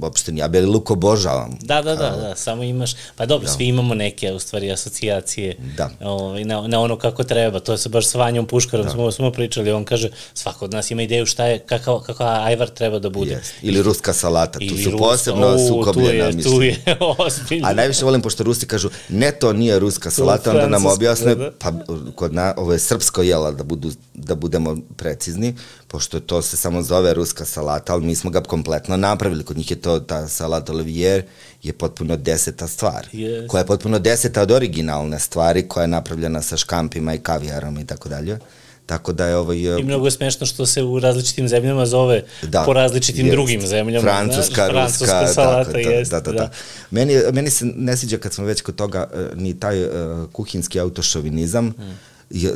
[0.00, 0.42] uopšte nije.
[0.42, 1.58] Ja beli luk obožavam.
[1.62, 3.52] Da, da, da, da, samo imaš, pa dobro, da.
[3.52, 5.90] svi imamo neke u stvari asocijacije da.
[6.00, 7.60] ovaj, na, na ono kako treba.
[7.60, 8.92] To se baš s Vanjom Puškarom da.
[8.92, 12.68] smo, smo pričali, on kaže svako od nas ima ideju šta je, kakav, kakav ajvar
[12.68, 13.34] treba da bude.
[13.34, 13.52] Yes.
[13.62, 16.56] Ili ruska salata, tu su ruska, posebno sukobljena mišljenja.
[16.56, 17.68] Tu je, tu je ozbiljno.
[17.68, 21.44] A najviše volim, pošto Rusi kažu, ne to nije ruska salata, onda nam objasne, da,
[21.44, 21.50] da.
[21.58, 21.72] pa
[22.14, 25.54] kod na, ovo je srpsko jela, da, budu, da budemo precizni,
[25.88, 29.44] pošto to se samo zove ruska salata, ali mi smo ga kompletno napravili.
[29.44, 31.22] Kod njih je to, ta salata Olivier
[31.62, 33.06] je potpuno deseta stvar.
[33.12, 33.46] Yes.
[33.46, 37.86] Koja je potpuno deseta od originalne stvari, koja je napravljena sa škampima i kavijarom i
[37.86, 38.38] tako dalje.
[38.86, 39.52] Tako da je ovo...
[39.52, 43.34] I mnogo je smešno što se u različitim zemljama zove da, po različitim jest.
[43.34, 44.02] drugim zemljama.
[44.02, 46.38] Francuska, znaš, ruska, francuska salata, tako, jest, da, da, da.
[46.38, 46.50] da.
[46.90, 49.90] Meni, meni se ne sviđa kad smo već kod toga e, ni taj uh,
[50.32, 51.98] kuhinski autošovinizam, hmm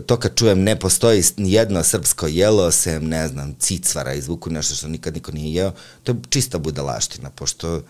[0.07, 4.89] to kad čujem ne postoji jedno srpsko jelo sem, ne znam, cicvara izvuku nešto što
[4.89, 7.83] nikad niko nije jeo, to je čista budalaština, pošto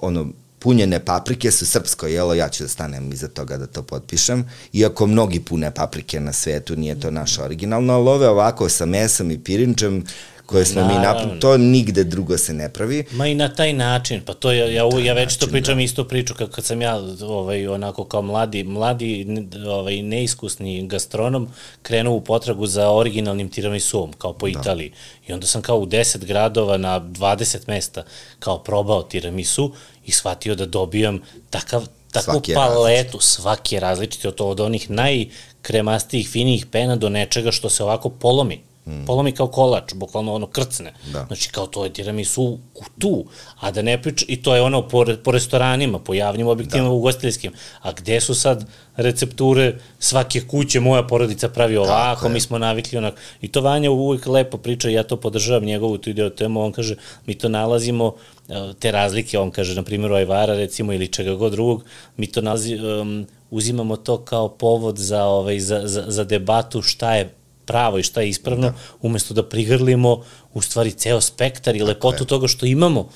[0.00, 0.26] ono,
[0.58, 5.06] punjene paprike su srpsko jelo, ja ću da stanem iza toga da to potpišem, iako
[5.06, 9.38] mnogi pune paprike na svetu, nije to naše originalno, ali ove ovako sa mesom i
[9.38, 10.04] pirinčem,
[10.50, 11.00] koje smo Naravno.
[11.00, 13.04] mi napravili, to nigde drugo se ne pravi.
[13.12, 15.82] Ma i na taj način, pa to ja, ja, ja već to pričam da.
[15.82, 19.26] isto priču kad, kad sam ja ovaj, onako kao mladi, mladi
[19.66, 21.48] ovaj, neiskusni gastronom
[21.82, 24.60] krenuo u potragu za originalnim tiramisuom, kao po da.
[24.60, 24.92] Italiji.
[25.28, 28.02] I onda sam kao u 10 gradova na 20 mesta
[28.38, 29.72] kao probao tiramisu
[30.06, 31.20] i shvatio da dobijam
[31.50, 33.22] takav, takvu svaki paletu, različit.
[33.22, 38.69] svaki je različiti, od, od onih najkremastijih, finijih pena do nečega što se ovako polomi
[38.90, 39.06] Mm.
[39.06, 40.92] Polomi kao kolač, bukvalno ono krcne.
[41.12, 41.24] Da.
[41.26, 42.58] Znači kao to je tiramisu
[42.98, 43.24] tu,
[43.60, 46.90] a da ne priča, i to je ono po, po restoranima, po javnim objektima da.
[46.90, 47.52] ugostiteljskim.
[47.82, 48.66] A gde su sad
[48.96, 53.16] recepture svake kuće, moja porodica pravi ovako, mi smo navikli onako.
[53.40, 56.96] I to Vanja uvijek lepo priča, ja to podržavam njegovu tu ideo temu, on kaže,
[57.26, 58.14] mi to nalazimo,
[58.48, 61.84] e, te razlike, on kaže, na primjer, Ajvara, recimo, ili čega god drugog,
[62.16, 67.14] mi to nalazi, um, uzimamo to kao povod za, ovaj, za, za, za debatu šta
[67.14, 67.39] je
[67.70, 68.74] pravo i šta je ispravno, da.
[69.02, 73.08] umesto da prigrlimo u stvari ceo spektar i lepotu toga što imamo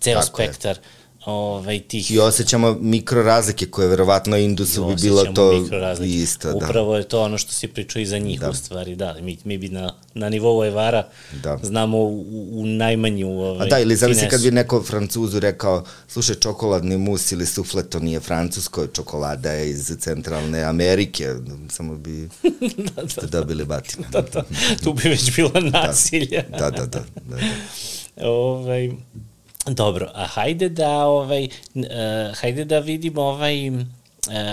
[0.00, 0.76] ceo Tako spektar.
[0.76, 2.10] Je ovaj, tih...
[2.10, 5.66] I osjećamo mikro razlike koje verovatno Indusu bi bilo to
[6.04, 6.48] isto.
[6.48, 6.66] Da.
[6.66, 8.50] Upravo je to ono što si pričao i za njih da.
[8.50, 9.16] u stvari, da.
[9.22, 11.06] Mi, mi bi na, na nivou Evara
[11.42, 11.58] da.
[11.62, 16.34] znamo u, u najmanju ovaj, A da, ili zamisli kad bi neko francuzu rekao, slušaj,
[16.34, 21.34] čokoladni mus ili sufle, to nije francusko, čokolada je iz centralne Amerike,
[21.68, 22.28] samo bi
[22.96, 23.26] da, da, da.
[23.26, 24.06] dobili batine.
[24.10, 24.44] Da, da.
[24.84, 25.86] Tu bi već bilo da.
[25.86, 26.44] nasilje.
[26.58, 26.86] Da, da, da.
[26.86, 27.00] da,
[28.16, 28.28] da.
[28.28, 28.90] ovaj,
[29.66, 31.82] Dobro, a hajde da, ovaj, uh,
[32.40, 33.82] hajde da vidimo ovaj, uh,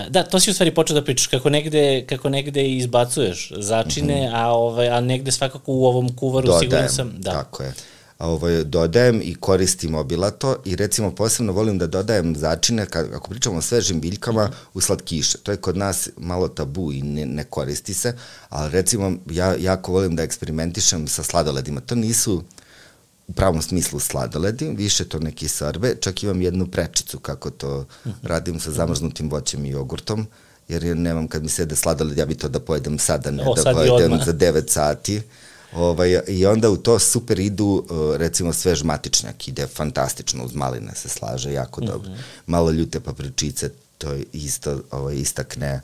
[0.08, 4.30] da, to si u stvari počeo da pričaš, kako negde, kako negde izbacuješ začine, mm
[4.30, 4.44] -hmm.
[4.44, 7.14] a, ovaj, a negde svakako u ovom kuvaru Dodajem, siguran sam.
[7.18, 7.30] Da.
[7.30, 7.72] tako je.
[8.18, 13.30] A ovaj, dodajem i koristim obilato i recimo posebno volim da dodajem začine, kad, ako
[13.30, 14.68] pričamo o svežim biljkama, mm -hmm.
[14.74, 15.38] u slatkiše.
[15.38, 18.14] To je kod nas malo tabu i ne, ne koristi se,
[18.48, 21.80] ali recimo ja jako volim da eksperimentišem sa sladoledima.
[21.80, 22.44] To nisu
[23.28, 27.86] u pravom smislu sladoledi, više to neki sarbe, čak imam jednu prečicu kako to
[28.22, 30.26] radim sa zamrznutim voćem i jogurtom,
[30.68, 33.72] jer nemam kad mi sede sladoled, ja bi to da pojedem sada, ne o, da
[33.72, 35.22] pojedem za 9 sati.
[35.72, 40.94] Ovaj, I onda u to super idu, uh, recimo, svež matičnjak, ide fantastično, uz maline
[40.94, 42.10] se slaže, jako dobro.
[42.10, 42.42] Mm -hmm.
[42.46, 45.80] Malo ljute papričice, to isto ovaj, istakne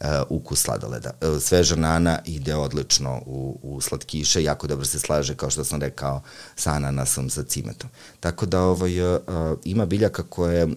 [0.00, 1.10] uh, ukus sladoleda.
[1.20, 5.80] Uh, sveža nana ide odlično u, u slatkiše, jako dobro se slaže, kao što sam
[5.80, 6.22] rekao,
[6.56, 7.90] sa ananasom, sa cimetom.
[8.20, 9.20] Tako da ovaj, uh,
[9.64, 10.72] ima biljaka koje uh,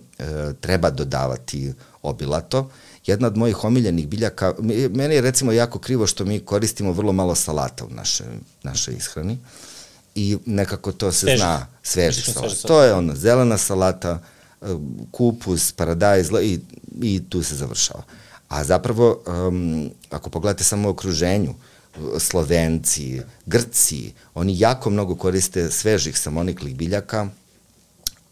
[0.62, 2.70] treba dodavati obilato.
[3.06, 4.54] Jedna od mojih omiljenih biljaka,
[4.92, 8.24] meni je recimo jako krivo što mi koristimo vrlo malo salata u naše,
[8.64, 9.38] našoj ishrani
[10.16, 11.38] i nekako to se Sveži.
[11.38, 12.68] zna, svežih salata.
[12.68, 14.20] To je ono, zelena salata,
[15.12, 16.60] kupus, paradajz i,
[17.02, 18.04] i tu se završava.
[18.52, 21.54] A zapravo, um, ako pogledate samo u okruženju,
[22.20, 27.28] Slovenci, Grci, oni jako mnogo koriste svežih samoniklih biljaka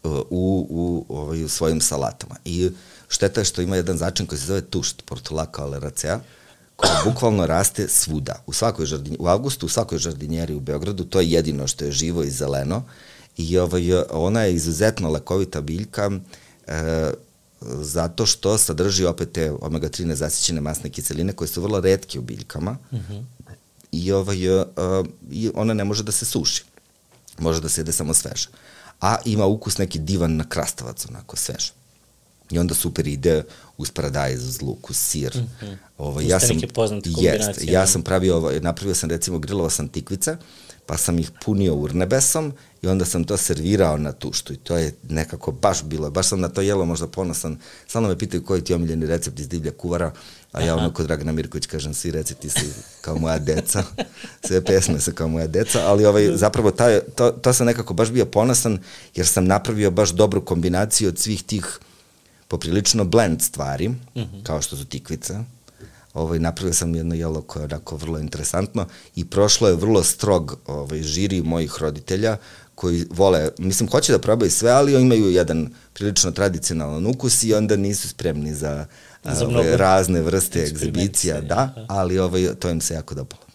[0.02, 2.36] uh, u, u, ovaj, u svojim salatama.
[2.44, 2.70] I
[3.08, 6.20] šteta je što ima jedan začin koji se zove tušt, portulaka oleracea,
[6.76, 8.42] koja bukvalno raste svuda.
[8.46, 11.92] U, svakoj žardin, u avgustu u svakoj žardinjeri u Beogradu, to je jedino što je
[11.92, 12.84] živo i zeleno.
[13.36, 16.10] I ovaj, ona je izuzetno lekovita biljka,
[16.66, 17.12] e,
[17.60, 22.76] zato što sadrži opet te omega-3 nezasićene masne kiseline koje su vrlo redke u biljkama
[22.90, 23.12] uh mhm.
[23.12, 23.24] -huh.
[23.92, 24.64] i, ovaj, uh,
[25.30, 26.64] i ona ne može da se suši.
[27.38, 28.48] Može da se jede samo sveže.
[29.00, 31.70] A ima ukus neki divan na krastavac, onako svež.
[32.50, 33.42] i onda super ide
[33.78, 35.36] uz paradajz, uz luk, uz sir.
[35.36, 35.76] Mm -hmm.
[35.98, 36.58] Ovo, ja sam,
[37.06, 40.36] jest, ja sam pravio, ovo, napravio sam recimo, grilovao sam tikvice,
[40.90, 44.94] pa sam ih punio urnebesom i onda sam to servirao na tuštu i to je
[45.08, 47.58] nekako baš bilo, baš sam na to jelo možda ponosan.
[47.86, 50.12] Stalno me pitaju koji ti je omiljeni recept iz divlja kuvara,
[50.52, 52.60] a ja ono kod Dragana Mirković kažem svi recepti su
[53.00, 53.84] kao moja deca,
[54.46, 58.10] sve pesme su kao moja deca, ali ovaj, zapravo taj, to, to sam nekako baš
[58.10, 58.78] bio ponosan
[59.14, 61.78] jer sam napravio baš dobru kombinaciju od svih tih
[62.48, 64.42] poprilično blend stvari, mm -hmm.
[64.42, 65.44] kao što su tikvica,
[66.14, 68.86] ovaj, napravio sam jedno jelo koje je onako vrlo interesantno
[69.16, 72.36] i prošlo je vrlo strog ovaj, žiri mojih roditelja
[72.74, 77.76] koji vole, mislim, hoće da probaju sve, ali imaju jedan prilično tradicionalan ukus i onda
[77.76, 78.86] nisu spremni za,
[79.24, 83.49] za ove, razne vrste egzibicija, da, ali ovaj, to im se jako dopalo.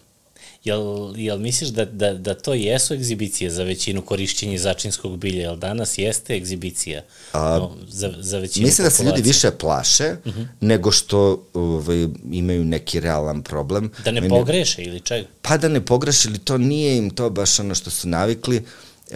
[0.66, 5.42] Jel, jel misliš da, da, da to jesu egzibicije za većinu korišćenja začinskog bilja?
[5.42, 7.02] Jel danas jeste egzibicija
[7.32, 10.40] A, no, za, za većinu Mislim da se ljudi više plaše uh mhm.
[10.40, 10.46] -huh.
[10.60, 13.90] nego što ovaj, imaju neki realan problem.
[14.04, 15.28] Da ne Meni, pogreše ili čega?
[15.42, 18.64] Pa da ne pogreše ili to nije im to baš ono što su navikli,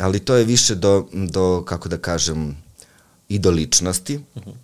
[0.00, 2.56] ali to je više do, do kako da kažem,
[3.28, 4.16] i do ličnosti.
[4.16, 4.50] Uh mhm.
[4.50, 4.54] -huh.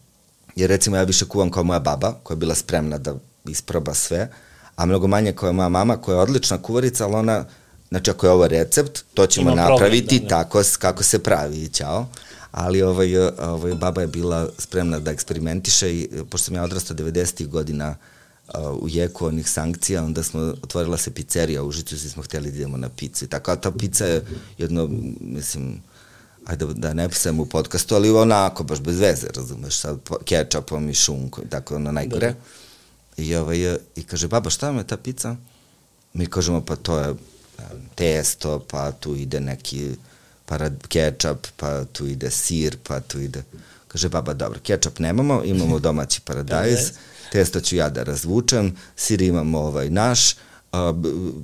[0.56, 3.14] Jer recimo ja više kuvam kao moja baba koja je bila spremna da
[3.48, 4.28] isproba sve,
[4.76, 7.44] a mnogo manje kao je moja mama koja je odlična kuvarica, ali ona,
[7.88, 10.42] znači ako je ovo recept, to ćemo Ima napraviti problem, da, da.
[10.42, 12.06] tako kako se pravi, ćao.
[12.50, 17.48] Ali ovaj, ovaj, baba je bila spremna da eksperimentiše i pošto sam ja odrastao 90.
[17.48, 17.96] godina
[18.48, 22.50] uh, u jeku onih sankcija, onda smo, otvorila se pizzerija u Užicu i smo hteli
[22.50, 24.24] da idemo na picu i tako, a ta pizza je
[24.58, 24.88] jedno,
[25.20, 25.82] mislim,
[26.46, 30.94] ajde da ne pisajem u podcastu, ali onako, baš bez veze, razumeš, sa kečapom i
[30.94, 32.26] šunkom i tako, ono najgore.
[32.26, 32.65] Da, da
[33.16, 35.36] I, ovaj, I kaže, baba, šta vam je ta pizza?
[36.12, 37.14] Mi kažemo, pa to je
[37.94, 39.90] testo, pa tu ide neki
[40.46, 43.42] parad, kečap, pa tu ide sir, pa tu ide...
[43.88, 46.90] Kaže, baba, dobro, kečap nemamo, imamo domaći paradajz,
[47.32, 50.34] testo ću ja da razvučem, sir imamo ovaj naš,
[50.72, 50.94] a,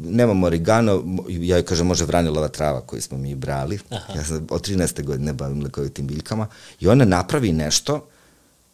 [0.05, 4.13] nemamo origano, ja joj kažem, može vranilova trava koju smo mi brali, Aha.
[4.19, 5.05] ja sam od 13.
[5.05, 6.47] godine bavim lekovitim biljkama,
[6.81, 8.07] i ona napravi nešto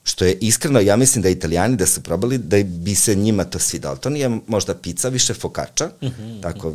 [0.09, 3.59] što je iskreno, ja mislim da italijani da su probali da bi se njima to
[3.59, 3.97] svidalo.
[3.97, 6.43] To nije možda pizza, više fokača, mm -hmm.
[6.43, 6.75] tako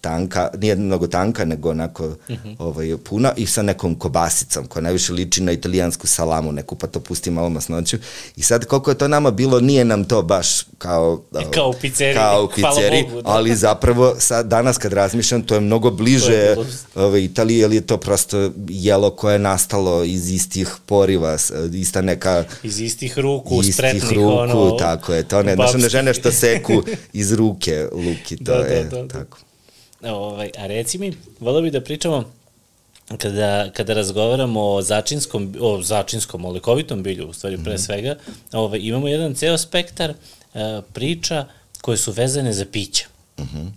[0.00, 2.56] tanka, nije mnogo tanka, nego onako mm -hmm.
[2.58, 7.00] ovaj, puna i sa nekom kobasicom koja najviše liči na italijansku salamu neku, pa to
[7.00, 7.96] pusti malo masnoću.
[8.36, 11.22] I sad koliko je to nama bilo, nije nam to baš kao...
[11.40, 12.14] E, kao u pizzeri.
[12.14, 13.30] Kao u pizzeri, Bogu, da.
[13.30, 16.56] ali zapravo sad, danas kad razmišljam, to je mnogo bliže je
[16.94, 21.36] ovaj, Italije, jer je to prosto jelo koje je nastalo iz istih poriva,
[21.72, 22.44] ista neka...
[22.62, 24.70] Iz istih ruku, istih spretnih, ruku, ono...
[24.70, 26.82] tako je, to ne, znaš, ne žene što seku
[27.12, 29.24] iz ruke luki, to da, je da, da, da.
[30.02, 32.24] Ovaj, a reci mi, volio bih da pričamo
[33.18, 37.82] kada, kada razgovaramo o začinskom, o začinskom, o lekovitom bilju, u stvari pre mhm.
[37.82, 38.16] svega,
[38.52, 40.60] ovaj, imamo jedan ceo spektar uh,
[40.92, 41.46] priča
[41.80, 43.06] koje su vezane za pića.
[43.38, 43.58] Mhm.
[43.58, 43.70] -huh.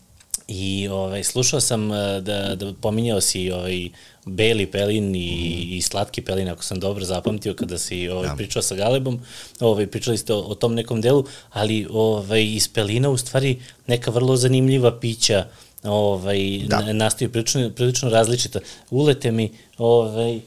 [0.48, 3.90] I ovaj, slušao sam uh, da, da pominjao si ovaj,
[4.26, 5.74] beli pelin i, mm.
[5.74, 8.36] i slatki pelin, ako sam dobro zapamtio kada si ovaj, ja.
[8.36, 9.20] pričao sa Galebom,
[9.60, 14.12] ovaj, pričali ste o, o tom nekom delu, ali ovaj, iz pelina u stvari neka
[14.12, 15.46] vrlo zanimljiva pića
[15.84, 16.94] ovaj, da.
[16.94, 18.60] nastaju prilično, prilično različito.
[18.90, 20.40] Ulete mi, ovaj,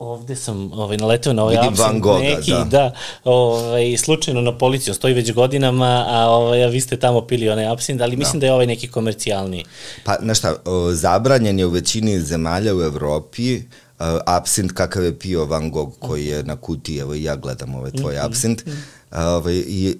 [0.00, 2.64] ovde sam ovaj, naletao na ovaj Vidim Van Gogha, neki, da.
[2.64, 7.48] da ovaj, slučajno na policiju, stoji već godinama, a, ovaj, a vi ste tamo pili
[7.48, 9.64] onaj absint, ali mislim da, da je ovaj neki komercijalni.
[10.04, 15.18] Pa, znaš šta, o, zabranjen je u većini zemalja u Evropi, uh, absint kakav je
[15.18, 18.26] pio Van Gogh koji je na kutiji, evo i ja gledam ovaj tvoj mm -hmm.
[18.26, 18.66] absint.
[18.66, 19.96] Mm -hmm Ovaj, I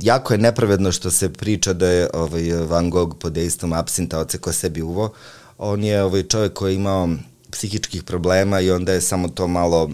[0.00, 4.52] jako je nepravedno što se priča da je ovaj, Van Gogh pod dejstvom absinta oceko
[4.52, 5.12] sebi uvo.
[5.58, 7.08] On je ovaj, čovjek koji je imao
[7.50, 9.90] psihičkih problema i onda je samo to malo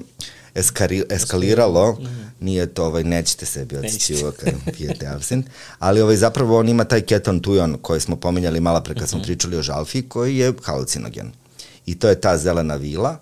[0.55, 1.93] eskari, eskaliralo.
[1.93, 2.29] Mm -hmm.
[2.41, 5.47] Nije to, ovaj, nećete sebi odsjeći uvo kad pijete absint.
[5.79, 9.05] Ali ovaj, zapravo on ima taj keton tujon koji smo pominjali malo pre kad mm
[9.05, 9.11] -hmm.
[9.11, 9.27] smo mhm.
[9.27, 11.33] pričali o žalfi koji je halucinogen.
[11.87, 13.19] I to je ta zelena vila.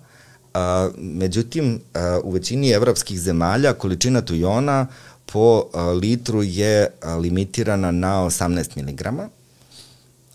[0.53, 4.87] A, međutim, a, u većini evropskih zemalja količina tujona
[5.31, 5.69] po
[6.01, 6.87] litru je
[7.21, 9.29] limitirana na 18 mg,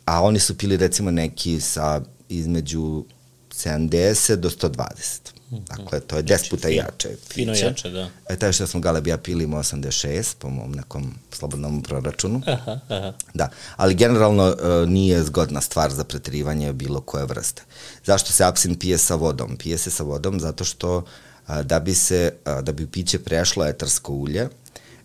[0.04, 3.04] a oni su pili recimo neki sa između
[3.50, 5.32] 70 do 120.
[5.52, 5.62] Mhm.
[5.64, 7.08] Dakle, to je 10 puta jače.
[7.28, 8.08] Fino jače, da.
[8.28, 12.42] E, taj što smo Galeb ja pili ima 86, po mom nekom slobodnom proračunu.
[12.46, 13.12] Aha, aha.
[13.34, 17.62] Da, ali generalno uh, nije zgodna stvar za preterivanje bilo koje vrste.
[18.04, 19.56] Zašto se apsin pije sa vodom?
[19.56, 23.66] Pije se sa vodom zato što uh, da bi se, uh, da bi piće prešlo
[23.66, 24.48] etarsko ulje,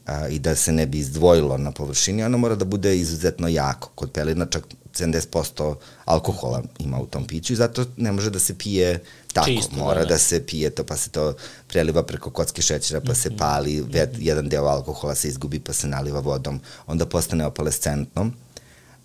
[0.08, 3.89] a, i da se ne bi izdvojilo na površini, ono mora da bude izuzetno jako.
[3.95, 8.58] Kod pelina čak 70% alkohola ima u tom piću i zato ne može da se
[8.58, 9.03] pije
[9.34, 10.14] tako, Čisto, mora da, da.
[10.14, 11.34] da se pije to, pa se to
[11.68, 13.22] preliva preko kocke šećera, pa mm -hmm.
[13.22, 13.38] se mhm.
[13.38, 14.08] pali, mm -hmm.
[14.20, 18.32] jedan deo alkohola se izgubi, pa se naliva vodom, onda postane opalescentno.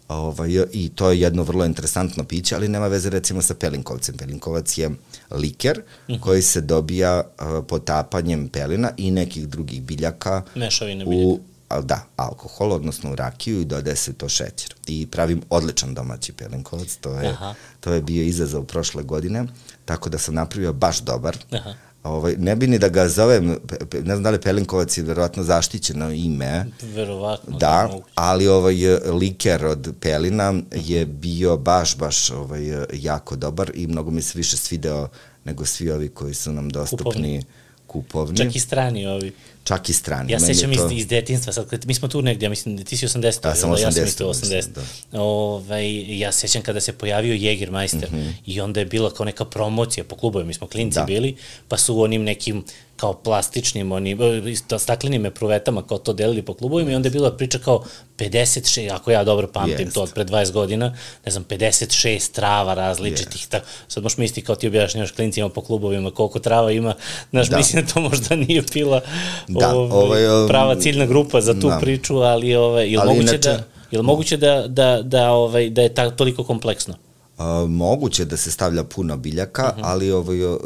[0.09, 4.17] Ovaj, I to je jedno vrlo interesantno piće, ali nema veze recimo sa pelinkovcem.
[4.17, 4.91] Pelinkovac je
[5.31, 6.21] liker mm -hmm.
[6.21, 11.27] koji se dobija uh, potapanjem pelina i nekih drugih biljaka Mešavine biljaka.
[11.27, 11.41] u
[11.81, 14.75] da, alkohol, odnosno u rakiju i dodaje se to šećer.
[14.87, 17.55] I pravim odličan domaći pelinkovac, to je, Aha.
[17.81, 19.47] to je bio izazov prošle godine,
[19.85, 21.37] tako da sam napravio baš dobar.
[21.51, 21.75] Aha.
[22.03, 23.57] Ovaj, ne bi ni da ga zovem,
[23.93, 26.67] ne znam da li Pelinkovac je verovatno zaštićeno ime.
[26.83, 27.59] Verovatno.
[27.59, 28.75] Da, da ali ovaj
[29.13, 34.57] liker od Pelina je bio baš, baš ovaj, jako dobar i mnogo mi se više
[34.57, 35.09] svideo
[35.45, 37.05] nego svi ovi koji su nam dostupni.
[37.05, 37.43] Kupovni
[37.93, 38.37] kupovni.
[38.37, 39.33] Čak i strani ovi.
[39.65, 40.33] Čak i strani.
[40.33, 40.87] Ja sećam to...
[40.87, 43.43] iz, iz detinstva, sad, mi smo tu negdje, ja mislim, ti si 80.
[43.43, 43.83] Da, sam 80.
[43.83, 44.69] Ja sam isto 80.
[44.73, 44.81] Da.
[45.21, 48.33] Ove, ovaj, ja sećam kada se pojavio Jägermeister mm -hmm.
[48.47, 51.05] i onda je bila kao neka promocija po klubovima, mi smo klinci da.
[51.05, 51.37] bili,
[51.69, 52.65] pa su u onim nekim
[52.97, 54.17] kao plastičnim, oni,
[54.79, 57.85] staklenim pruvetama kao to delili po klubovima i onda je bila priča kao
[58.19, 59.95] 56, ako ja dobro pamtim Jest.
[59.95, 64.55] to od pre 20 godina, ne znam, 56 trava različitih, tako, sad možeš misliti kao
[64.55, 66.95] ti objašnjavaš klincima po klubovima koliko trava ima,
[67.31, 67.57] znaš, da.
[67.57, 69.01] mislim da to možda nije bila
[69.49, 71.79] da, ovaj, ovaj, prava ciljna grupa za tu da.
[71.81, 75.83] priču, ali, ove, je li moguće, inače, da, je moguće da, da, da, ovaj, da
[75.83, 76.95] je ta, toliko kompleksno?
[77.43, 79.81] Uh, moguće da se stavlja puno biljaka, uh mhm.
[79.81, 79.91] -huh.
[79.91, 80.61] ali ovaj, uh,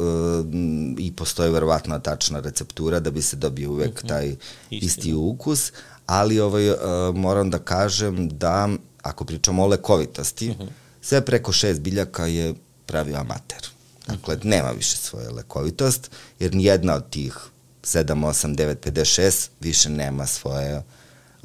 [0.99, 4.07] i postoje verovatna tačna receptura da bi se dobio uvek uh mhm.
[4.07, 4.09] -huh.
[4.09, 4.37] taj
[4.71, 5.73] isti, isti ukus,
[6.07, 6.77] ali ovaj, uh,
[7.15, 8.69] moram da kažem da
[9.03, 10.65] ako pričamo o lekovitosti, uh mhm.
[10.65, 10.71] -huh.
[11.01, 12.55] sve preko šest biljaka je
[12.87, 13.69] pravi amater.
[14.07, 17.39] Dakle, nema više svoje lekovitost, jer nijedna od tih
[17.83, 20.83] 7, 8, 9, 56 više nema svoje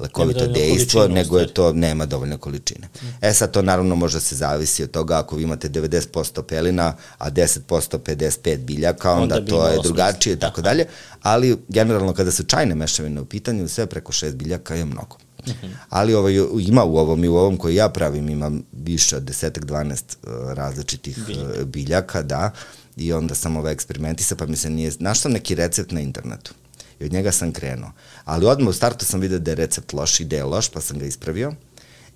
[0.02, 2.88] lekovito dejstvo, nego je to, nema dovoljne količine.
[3.02, 3.06] Mm.
[3.20, 7.30] E sad to naravno može se zavisi od toga ako vi imate 90% pelina, a
[7.30, 10.86] 10% 55 biljaka, onda, onda to je drugačije i tako dalje,
[11.22, 15.16] ali generalno kada su čajne mešavine u pitanju, sve preko 6 biljaka je mnogo.
[15.46, 15.70] Mm -hmm.
[15.88, 19.64] Ali ovaj, ima u ovom i u ovom koji ja pravim, ima više od desetak,
[19.64, 21.60] 12 uh, različitih biljaka.
[21.60, 22.50] Uh, biljaka, da,
[22.96, 26.54] i onda sam ovaj eksperimentisa, pa mi se nije, našao neki recept na internetu
[27.02, 27.92] i od njega sam krenuo.
[28.24, 30.80] Ali odmah u startu sam vidio da je recept loš i da je loš, pa
[30.80, 31.52] sam ga ispravio.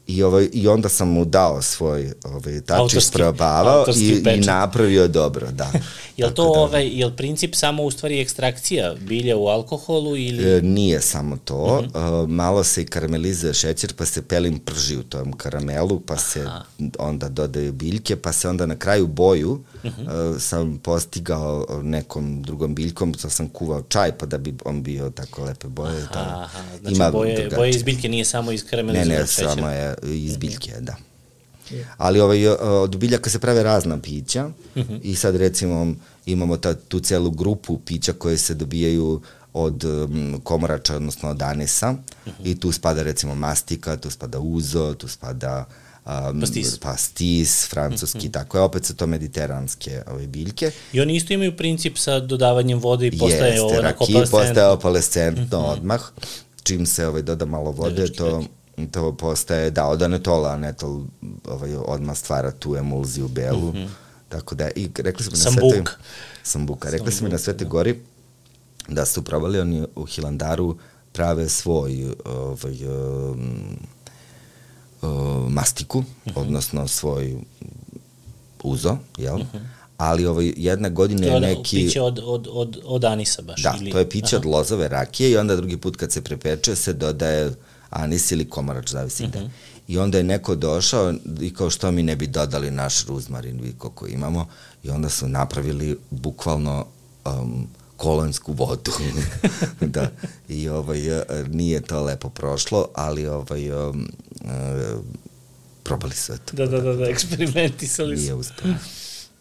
[0.06, 5.50] I, ovaj, I onda sam mu dao svoj ovaj, tač isprobavao i, i napravio dobro,
[5.50, 5.72] da.
[6.16, 10.16] je li to da, ovaj, je li princip samo u stvari ekstrakcija bilja u alkoholu
[10.16, 10.56] ili...
[10.56, 12.24] E, nije samo to, uh -huh.
[12.24, 16.22] e, malo se i karamelizuje šećer pa se pelin prži u tom karamelu pa Aha.
[16.22, 16.46] se
[16.98, 20.36] onda dodaju biljke pa se onda na kraju boju uh -huh.
[20.36, 25.10] e, sam postigao nekom drugom biljkom, to sam kuvao čaj pa da bi on bio
[25.10, 25.96] tako lepe boje.
[25.96, 26.58] Aha, ta, aha.
[26.80, 29.54] znači ima boje, boje iz biljke nije samo iz karamelizanog šećera.
[29.54, 30.96] Ne, ne, samo je iz biljke, da.
[31.96, 35.00] Ali ovaj, od biljaka se prave razna pića uh -huh.
[35.02, 35.94] i sad recimo
[36.26, 39.20] imamo ta, tu celu grupu pića koje se dobijaju
[39.52, 42.50] od um, komorača, odnosno od anisa uh -huh.
[42.50, 45.64] i tu spada recimo mastika, tu spada uzo, tu spada
[46.06, 46.78] um, pastis.
[46.78, 48.32] pastis, francuski, uh -huh.
[48.32, 50.70] tako je, opet su to mediteranske ove biljke.
[50.92, 55.58] I oni isto imaju princip sa dodavanjem vode i postaje Jeste, ovo raki postaje opalescentno
[55.58, 55.72] uh -huh.
[55.72, 56.00] odmah,
[56.62, 58.44] čim se ovaj, doda malo vode, to
[58.90, 61.00] to postaje, da, od anetola, anetol
[61.48, 63.88] ovaj, odmah stvara tu emulziju belu, mm -hmm.
[64.28, 65.84] tako da, i rekli smo na Svetoj...
[66.42, 66.90] Sambuka.
[66.90, 68.00] Rekli smo na Svete Gori
[68.88, 70.76] da su probali oni u Hilandaru
[71.12, 73.76] prave svoj ovaj, um,
[75.02, 76.40] um, mastiku, mm -hmm.
[76.40, 77.36] odnosno svoj
[78.62, 79.36] uzo, jel?
[79.38, 79.60] Mm -hmm.
[79.96, 81.76] Ali ovaj, jedna godina je neki...
[81.76, 83.62] Piće od, od, od, od anisa baš?
[83.62, 83.90] Da, ili...
[83.90, 84.40] to je piće Aha.
[84.40, 87.52] od lozove rakije i onda drugi put kad se prepeče se dodaje
[87.90, 89.32] anis ili komarač, zavisi uh -huh.
[89.32, 89.50] gde.
[89.88, 93.74] I onda je neko došao i kao što mi ne bi dodali naš ruzmarin, vi
[93.78, 94.48] koliko imamo,
[94.82, 96.86] i onda su napravili bukvalno
[97.24, 98.92] um, kolonsku vodu.
[99.80, 100.10] da.
[100.48, 104.08] I ovaj, e, nije to lepo prošlo, ali ovaj, um,
[104.40, 104.50] uh,
[105.82, 106.56] probali sve to.
[106.56, 108.22] Da, da, da, da, eksperimentisali su.
[108.22, 108.74] Nije uspio.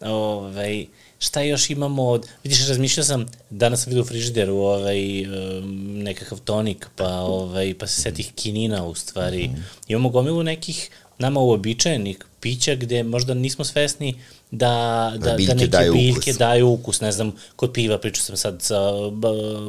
[0.00, 0.86] ovaj,
[1.26, 5.00] šta još imamo od, vidiš, razmišljao sam, danas sam vidio u frižideru ovaj,
[5.80, 9.48] nekakav tonik, pa, ovaj, pa se setih kinina u stvari.
[9.48, 9.64] Mm.
[9.88, 14.14] Imamo gomilu nekih nama uobičajenih pića gde možda nismo svesni
[14.50, 16.38] da, da, da, da neke daju biljke ukus.
[16.38, 17.00] daju ukus.
[17.00, 18.80] Ne znam, kod piva pričao sam sad sa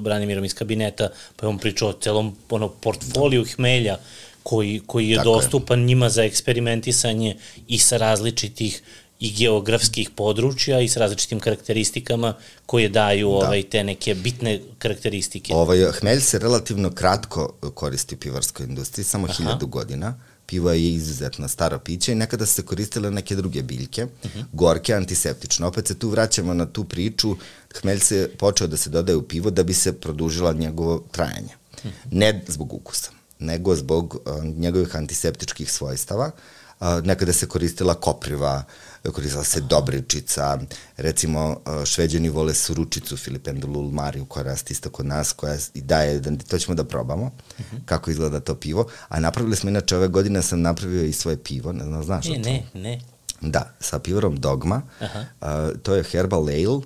[0.02, 3.52] Branimirom iz kabineta, pa je on pričao o celom ono, portfoliju da.
[3.56, 3.98] hmelja
[4.44, 5.86] koji, koji je Tako dostupan je.
[5.86, 7.36] njima za eksperimentisanje
[7.68, 8.82] i sa različitih
[9.20, 12.34] i geografskih područja i s različitim karakteristikama
[12.66, 13.36] koje daju da.
[13.36, 15.54] ovaj, te neke bitne karakteristike.
[15.54, 19.34] Ovaj, hmelj se relativno kratko koristi u pivarskoj industriji, samo Aha.
[19.34, 24.32] hiljadu godina, pivo je izuzetno staro piće i nekada se koristile neke druge biljke, uh
[24.32, 24.44] -huh.
[24.54, 25.66] gorke, antiseptične.
[25.66, 27.36] Opet se tu vraćamo na tu priču,
[27.82, 31.54] hmelj se počeo da se dodaje u pivo da bi se produžila njegovo trajanje.
[31.84, 31.92] Uh -huh.
[32.12, 36.32] Ne zbog ukusa, nego zbog uh, njegovih antiseptičkih svojstava.
[36.80, 38.64] Uh, nekada se koristila kopriva,
[39.12, 40.60] koristila se dobričica,
[40.98, 46.44] recimo šveđani vole suručicu Filipendulul Mariju koja rasti isto kod nas, koja i daje, da,
[46.50, 47.76] to ćemo da probamo, uh mhm.
[47.76, 47.86] -huh.
[47.86, 51.72] kako izgleda to pivo, a napravili smo inače ove godine sam napravio i svoje pivo,
[51.74, 52.50] ne znam, znaš e, to?
[52.50, 53.00] Ne, ne.
[53.42, 55.26] Da, sa pivorom Dogma, Aha.
[55.42, 56.82] Uh, to je herbal ale,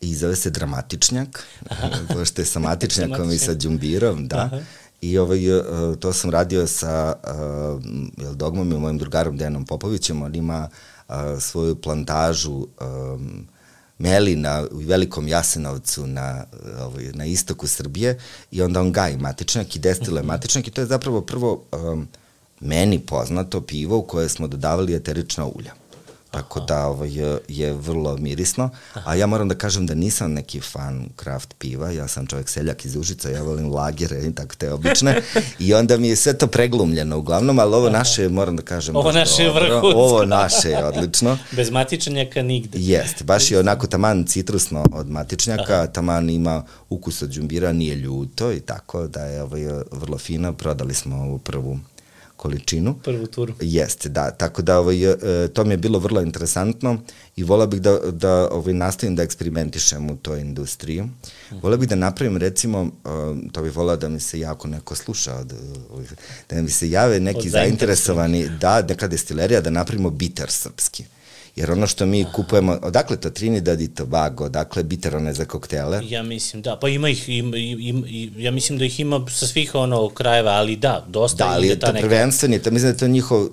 [0.00, 1.44] i zove se dramatičnjak,
[2.14, 4.36] pošto je sa matičnjakom i sa džumbirom, da.
[4.36, 4.60] Aha.
[5.00, 5.40] I ovaj,
[6.00, 7.82] to sam radio sa uh,
[8.16, 10.68] jel, Dogmom i mojim drugarom Dejanom Popovićem, on ima
[11.08, 13.46] a, svoju plantažu um,
[13.98, 16.44] melina u velikom Jasenovcu na,
[16.80, 18.18] ovaj, na istoku Srbije
[18.50, 20.28] i onda on gaji matičnjak i destiluje mhm.
[20.28, 22.08] matičnjak i to je zapravo prvo um,
[22.60, 25.85] meni poznato pivo u koje smo dodavali eterična ulja
[26.36, 28.70] tako da ovaj, je, je vrlo mirisno.
[29.04, 32.84] A ja moram da kažem da nisam neki fan kraft piva, ja sam čovjek seljak
[32.84, 35.22] iz Užica, ja volim lagere i tako te obične.
[35.58, 39.12] I onda mi je sve to preglumljeno uglavnom, ali ovo naše, moram da kažem, ovo
[39.12, 39.98] naše je vrhunsko.
[39.98, 41.38] Ovo naše je odlično.
[41.56, 42.78] Bez matičnjaka nigde.
[42.80, 45.86] Jeste, baš je onako taman citrusno od matičnjaka, Aha.
[45.86, 49.62] taman ima ukus od džumbira, nije ljuto i tako da je ovaj,
[49.92, 50.52] vrlo fino.
[50.52, 51.78] Prodali smo ovu prvu
[52.36, 52.94] količinu.
[53.04, 53.54] Prvu turu.
[53.60, 54.30] Jeste, da.
[54.30, 56.98] Tako da ovaj, e, to mi je bilo vrlo interesantno
[57.36, 61.04] i volao bih da, da ovaj, nastavim da eksperimentišem u toj industriji.
[61.62, 65.34] Volao bih da napravim recimo, e, to bih volao da mi se jako neko sluša,
[65.34, 65.52] od,
[66.50, 71.04] da mi se jave neki zainteresovani, da, neka destilerija, da napravimo bitter srpski.
[71.56, 76.00] Jer ono što mi kupujemo, odakle to Trinidad i Tobago, odakle biterone za koktele?
[76.08, 79.74] Ja mislim, da, pa ima ih, ima, ima, ja mislim da ih ima sa svih
[79.74, 82.08] ono krajeva, ali da, dosta da, ali je to neka...
[82.08, 83.48] prvenstveni, to mislim da je to njihov,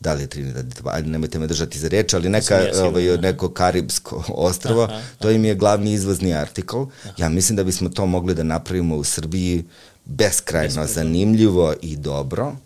[0.00, 3.48] da li je Trinidad, ajde nemojte me držati za reč, ali neka, ja ovaj, neko
[3.48, 6.82] karibsko ostrvo, aha, to im je glavni izvozni artikl.
[7.16, 9.64] Ja mislim da bismo to mogli da napravimo u Srbiji
[10.04, 10.86] beskrajno Beskrajno.
[10.86, 12.56] zanimljivo i dobro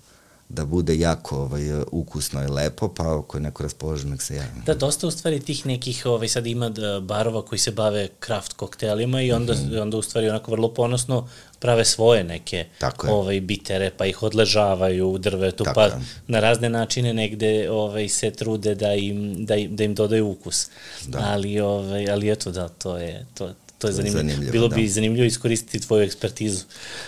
[0.49, 4.61] da bude jako ovaj, ukusno i lepo, pa ako je neko raspoložen, nek se javi.
[4.67, 8.53] Da, dosta u stvari tih nekih, ovaj, sad ima da, barova koji se bave kraft
[8.53, 9.83] koktelima i onda, mm -hmm.
[9.83, 11.29] onda u stvari onako vrlo ponosno
[11.59, 12.67] prave svoje neke
[13.09, 15.93] ovaj, bitere, pa ih odležavaju u drvetu, Tako pa je.
[16.27, 20.71] na razne načine negde ovaj, se trude da im, da im, da im dodaju ukus.
[21.07, 21.19] Da.
[21.19, 24.19] Ali, ovaj, ali eto da, to je, to, to je zanimljivo.
[24.19, 24.77] zanimljivo Bilo da.
[24.77, 26.65] bi zanimljivo iskoristiti tvoju ekspertizu.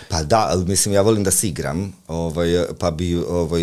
[0.09, 2.47] Pa da, ali mislim, ja volim da se igram, ovaj,
[2.79, 3.61] pa bi ovaj,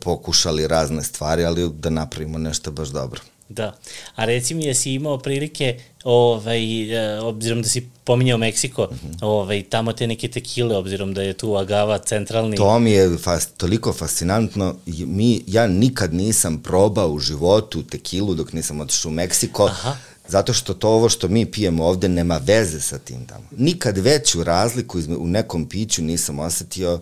[0.00, 3.20] pokušali razne stvari, ali da napravimo nešto baš dobro.
[3.48, 3.76] Da.
[4.14, 9.18] A reci mi, jesi imao prilike, ovaj, e, obzirom da si pominjao Meksiko, mm -hmm.
[9.20, 12.56] ovaj, tamo te neke tekile, obzirom da je tu agava centralni...
[12.56, 14.74] To mi je fas, toliko fascinantno.
[14.86, 19.64] Mi, ja nikad nisam probao u životu tekilu dok nisam otišao u Meksiko.
[19.64, 19.96] Aha
[20.28, 23.44] Zato što to ovo što mi pijemo ovde nema veze sa tim tamo.
[23.56, 27.00] Nikad veću razliku u nekom piću nisam osetio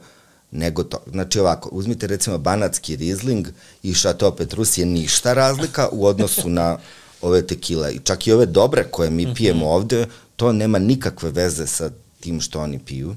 [0.50, 0.98] nego to.
[1.10, 3.48] Znači ovako, uzmite recimo banatski rizling
[3.82, 6.78] i šato Petrus je ništa razlika u odnosu na
[7.26, 7.92] ove tekile.
[7.92, 9.34] I čak i ove dobre koje mi mhm.
[9.34, 10.06] pijemo ovde,
[10.36, 13.16] to nema nikakve veze sa tim što oni piju.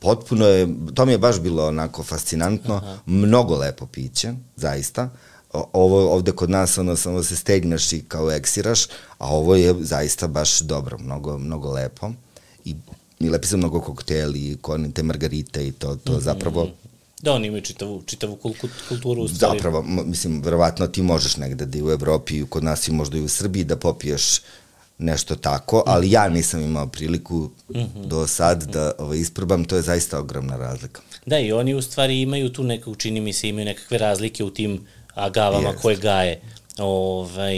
[0.00, 2.98] Potpuno je, to mi je baš bilo onako fascinantno, Aha.
[3.06, 5.10] mnogo lepo piće, zaista
[5.72, 8.86] ovo ovde kod nas ono samo se stegneš i kao eksiraš,
[9.18, 12.10] a ovo je zaista baš dobro, mnogo, mnogo lepo
[12.64, 12.74] i,
[13.20, 14.56] i lepi su mnogo kokteli,
[14.94, 16.20] te margarite i to, to mm -hmm.
[16.20, 16.68] zapravo
[17.24, 18.36] Da, oni imaju čitavu, čitavu
[18.88, 19.58] kulturu u stvari.
[19.58, 23.20] Zapravo, mislim, verovatno ti možeš negde da i u Evropi, kod nas i možda i
[23.20, 24.40] u Srbiji da popiješ
[24.98, 28.06] nešto tako, ali ja nisam imao priliku mm -hmm.
[28.06, 31.00] do sad da ovaj, isprobam, to je zaista ogromna razlika.
[31.26, 34.50] Da, i oni u stvari imaju tu nekako, čini mi se, imaju nekakve razlike u
[34.50, 35.80] tim agavama yes.
[35.82, 36.40] koje gaje
[36.78, 37.56] ovaj,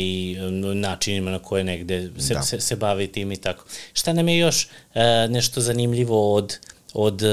[0.75, 2.43] načinima na koje negde se, da.
[2.43, 3.65] se, se bavi tim i tako.
[3.93, 5.01] Šta nam je još uh,
[5.31, 6.59] nešto zanimljivo od
[6.99, 7.29] od, uh,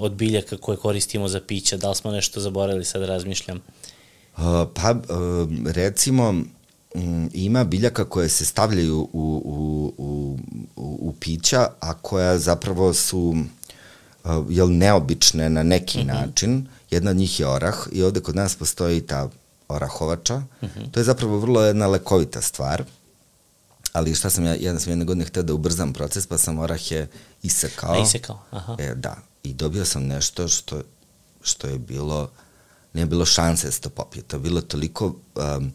[0.00, 1.76] od biljaka koje koristimo za pića?
[1.76, 3.60] Da li smo nešto zaboravili, sad razmišljam?
[4.36, 4.42] Uh,
[4.74, 6.34] pa, uh, recimo,
[6.94, 10.38] um, ima biljaka koje se stavljaju u, u, u,
[10.76, 13.34] u, pića, a koja zapravo su
[14.24, 16.08] uh, jel, neobične na neki mhm.
[16.08, 16.14] -huh.
[16.14, 19.28] način Jedna od njih je orah i ovde kod nas postoji ta
[19.68, 20.36] orahovača.
[20.36, 20.80] Uh mhm.
[20.80, 20.90] -huh.
[20.90, 22.84] To je zapravo vrlo jedna lekovita stvar.
[23.92, 27.06] Ali šta sam ja, jedan sam jedne godine hteo da ubrzam proces, pa sam orahe
[27.42, 27.92] isekao.
[27.92, 28.76] A isekao, aha.
[28.78, 29.16] E, da.
[29.42, 30.82] I dobio sam nešto što,
[31.42, 32.30] što je bilo,
[32.92, 34.22] nije bilo šanse da se to popije.
[34.22, 35.72] To je bilo toliko um,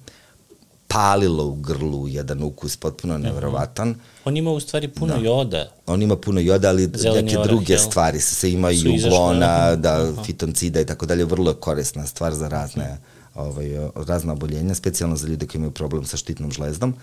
[0.88, 3.24] palilo u grlu, jedan ukus potpuno mhm.
[3.24, 3.96] neverovatan.
[4.26, 5.26] On ima u stvari puno da.
[5.26, 5.72] joda.
[5.86, 7.82] On ima puno joda, ali Zeleni neke orah, druge jel?
[7.82, 10.24] stvari se ima i uglona, da, Aha.
[10.24, 12.98] fitoncida i tako dalje, vrlo korisna stvar za razne,
[13.36, 16.96] ovaj, razne oboljenja, specijalno za ljude koji imaju problem sa štitnom žlezdom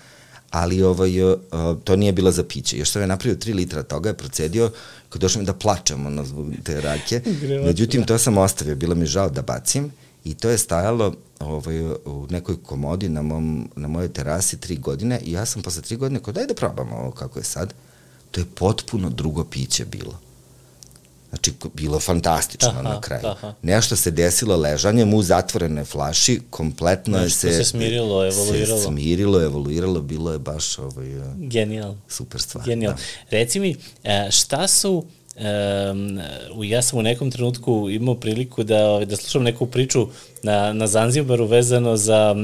[0.55, 1.11] ali ovaj,
[1.85, 2.78] to nije bilo za piće.
[2.78, 4.70] Još sam je napravio 3 litra toga, je procedio,
[5.09, 7.20] kad došao mi da plačem ono, zbog te rake.
[7.66, 9.93] Međutim, to sam ostavio, bilo mi žao da bacim
[10.24, 15.20] i to je stajalo ovaj, u nekoj komodi na, mom, na mojoj terasi tri godine
[15.24, 17.74] i ja sam posle tri godine, kao daj da probamo ovo kako je sad.
[18.30, 20.18] To je potpuno drugo piće bilo.
[21.28, 23.26] Znači, bilo fantastično aha, na kraju.
[23.26, 23.55] Aha.
[23.62, 27.53] Nešto se desilo ležanjem u zatvorenoj flaši, kompletno je se...
[27.53, 28.80] se smirilo, evoluiralo.
[28.80, 31.07] Se smirilo, evoluiralo, bilo je baš ovaj,
[31.37, 31.99] Genijalno.
[32.09, 32.64] super stvar.
[32.64, 32.99] Genijalno.
[32.99, 33.37] Da.
[33.39, 35.05] Reci mi, e, šta su
[35.37, 36.20] Um,
[36.64, 40.09] ja sam u nekom trenutku imao priliku da, ovaj, da slušam neku priču
[40.45, 42.35] na, na Zanzibaru vezano za,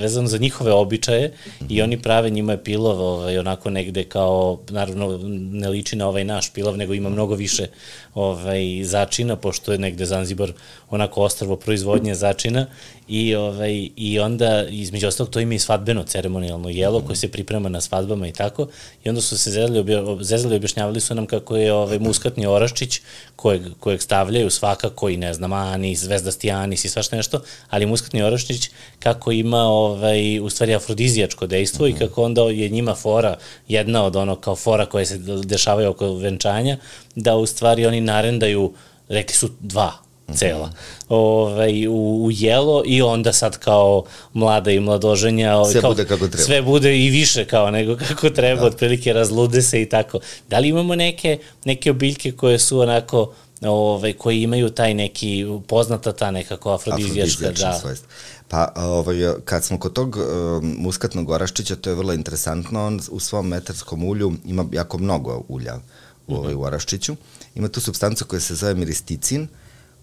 [0.00, 1.66] vezano za njihove običaje mm -hmm.
[1.68, 5.20] i oni prave njima je pilov ovaj, onako negde kao, naravno
[5.52, 7.66] ne liči na ovaj naš pilov, nego ima mnogo više
[8.14, 10.52] ovaj, začina, pošto je negde Zanzibar
[10.90, 12.66] onako ostrvo proizvodnje začina
[13.08, 17.06] i, ovaj, i onda između ostalog to ima i svadbeno ceremonijalno jelo mm -hmm.
[17.06, 18.68] koje se priprema na svadbama i tako
[19.04, 23.00] i onda su se zezali, obja, zezali objašnjavali su nam kako je ovaj, muskatni oraščić
[23.36, 28.22] kojeg, kojeg stavljaju svakako i ne znam anis, zvezdasti anis i svašta nešto, ali muskatni
[28.22, 31.90] oraščić kako ima ovaj, u stvari afrodizijačko dejstvo mm -hmm.
[31.90, 32.04] i mhm.
[32.04, 33.36] kako onda je njima fora,
[33.68, 36.76] jedna od ono kao fora koje se dešavaju oko venčanja,
[37.14, 38.72] da u stvari oni narendaju,
[39.08, 39.92] rekli su dva
[40.34, 41.04] cela mm -hmm.
[41.08, 46.04] ovaj, u, u jelo i onda sad kao mlada i mladoženja ovaj, sve kao, bude
[46.04, 46.44] kako treba.
[46.44, 48.66] Sve bude i više kao nego kako treba, da.
[48.66, 50.20] otprilike razlude se i tako.
[50.48, 56.12] Da li imamo neke, neke obiljke koje su onako ovaj, koji imaju taj neki, poznata
[56.12, 57.78] ta nekako afrodizijačka, da.
[57.80, 58.04] Svojst.
[58.48, 60.24] Pa, ovaj, kad smo kod tog uh,
[60.62, 65.78] muskatnog oraščića, to je vrlo interesantno, on u svom metarskom ulju ima jako mnogo ulja
[66.26, 67.16] u, ovaj, u oraščiću.
[67.54, 69.48] Ima tu substancu koja se zove miristicin,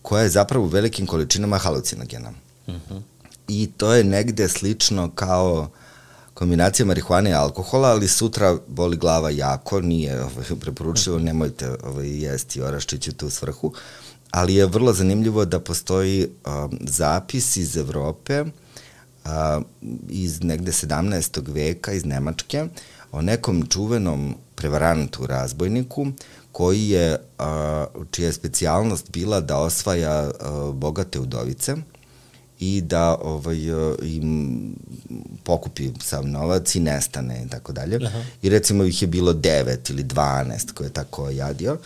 [0.01, 2.31] koja je zapravo u velikim količinama halucinogena.
[2.67, 3.01] Uh -huh.
[3.47, 5.86] I to je negde slično kao uh,
[6.37, 12.61] kombinacija marihuane i alkohola, ali sutra boli glava jako, nije ovaj, preporučljivo, nemojte ovaj, jesti
[12.61, 13.73] oraščić u tu svrhu,
[14.31, 19.63] ali je vrlo zanimljivo da postoji um, zapis iz Evrope, uh,
[20.09, 21.41] iz negde 17.
[21.53, 22.65] veka, iz Nemačke,
[23.11, 26.07] o nekom čuvenom prevarantu, razbojniku,
[26.51, 31.75] koji je, uh, čija je specijalnost bila da osvaja uh, bogate udovice,
[32.59, 33.57] i da ovaj,
[34.01, 34.59] im
[35.43, 37.99] pokupi sav novac i nestane i tako dalje.
[38.41, 41.77] I recimo ih je bilo 9 ili 12 koje je tako jadio.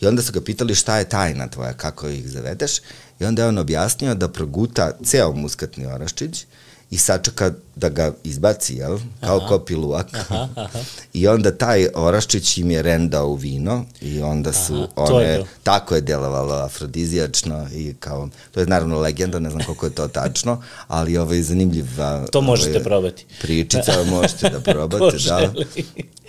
[0.00, 2.72] I onda su ga pitali šta je tajna tvoja, kako ih zavedeš.
[3.20, 6.46] I onda je on objasnio da proguta ceo muskatni oraščić
[6.90, 8.98] i sačeka da ga izbaci, jel?
[9.20, 9.48] Kao aha.
[9.48, 10.06] kopiluak.
[10.14, 10.78] Aha, aha.
[11.12, 15.44] I onda taj oraščić im je rendao u vino i onda su aha, one, je
[15.62, 20.08] tako je delovalo afrodizijačno i kao, to je naravno legenda, ne znam koliko je to
[20.08, 23.26] tačno, ali ovo je zanimljiva to možete ovaj, probati.
[23.40, 25.52] Pričica, možete da probate, da.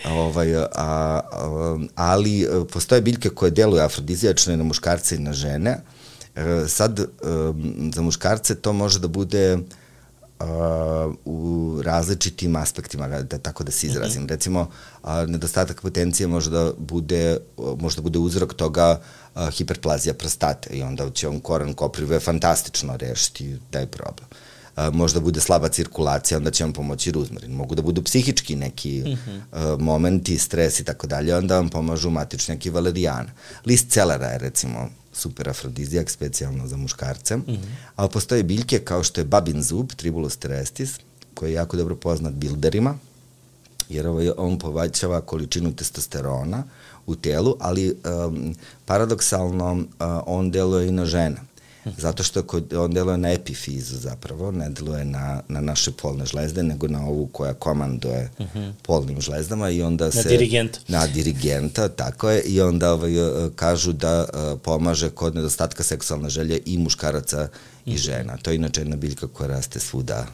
[0.10, 1.22] Ovaj, a, a,
[1.96, 5.78] ali e, postoje biljke koje deluju afrodizijačno i na muškarce i na žene.
[6.36, 9.58] E, sad, um, za muškarce to može da bude
[10.40, 10.46] uh,
[11.08, 13.92] uh, u različitim aspektima, da tako da se mhm.
[13.92, 14.22] izrazim.
[14.22, 14.30] Mm -hmm.
[14.30, 14.70] Recimo,
[15.04, 17.38] uh, nedostatak potencije može da bude,
[17.80, 19.00] može da bude uzrok toga
[19.36, 24.28] uh, hiperplazija prostate i onda će on koran koprive fantastično rešiti taj problem.
[24.32, 24.38] Uh,
[24.94, 27.52] možda bude slaba cirkulacija, onda će vam pomoći ruzmarin.
[27.52, 29.74] Mogu da budu psihički neki mm -hmm.
[29.74, 33.30] uh, momenti, stres i tako dalje, onda vam pomažu matičnjaki valerijana.
[33.66, 37.58] List celera je recimo super afrodizijak, specijalno za muškarce, mm -hmm.
[37.96, 41.00] ali postoje biljke kao što je babin zub, Tribulus terrestis,
[41.34, 42.96] koji je jako dobro poznat bilderima,
[43.90, 46.64] jer ovaj, on povaćava količinu testosterona
[47.06, 47.98] u telu, ali
[48.28, 48.56] um,
[48.86, 49.84] paradoksalno uh,
[50.26, 51.47] on deluje i na žene.
[51.98, 56.64] Zato što kod, on deluje na epifizu zapravo, ne deluje na, na naše polne žlezde,
[56.64, 58.46] nego na ovu koja komanduje uh.
[58.56, 58.72] -huh.
[58.82, 60.18] polnim žlezdama i onda se...
[60.18, 60.80] Na dirigenta.
[60.88, 66.30] Na dirigenta, tako je, i onda ovaj, e, kažu da uh, pomaže kod nedostatka seksualne
[66.30, 67.50] želje i muškaraca uh -huh.
[67.86, 68.00] i mhm.
[68.00, 68.38] žena.
[68.38, 70.28] To je inače jedna biljka koja raste svuda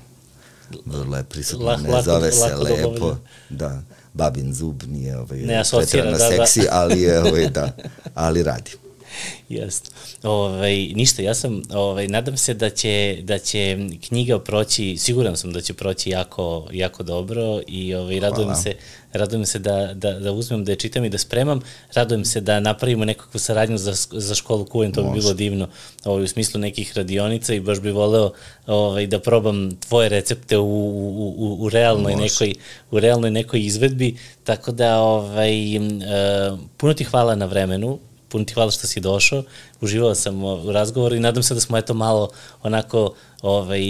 [0.86, 3.18] vrlo je prisutna, ne lako, zove se lepo,
[3.50, 3.82] da,
[4.14, 6.68] babin zub nije ovaj, ne asocira, da, seksi, da.
[6.72, 7.72] ali je, ovaj, da,
[8.14, 8.72] ali radi.
[9.50, 9.90] Jasno.
[10.24, 13.78] Ovaj, ništa, ja sam, ovaj, nadam se da će, da će
[14.08, 18.76] knjiga proći, siguran sam da će proći jako, jako dobro i ovaj, radujem se,
[19.14, 21.62] radujem se da, da, da uzmem, da je čitam i da spremam,
[21.94, 25.68] radujem se da napravimo nekakvu saradnju za, za školu kujem, to bi bilo divno
[26.06, 28.32] ovaj, u smislu nekih radionica i baš bi voleo
[28.68, 32.54] ovaj, da probam tvoje recepte u, u, u, u, realnoj, nekoj,
[32.92, 38.00] u realnoj nekoj izvedbi, tako da ovaj, uh, puno ti hvala na vremenu,
[38.34, 39.44] puno ti hvala što si došao,
[39.82, 42.30] uživao sam u razgovoru i nadam se da smo eto malo
[42.64, 43.84] onako ovaj,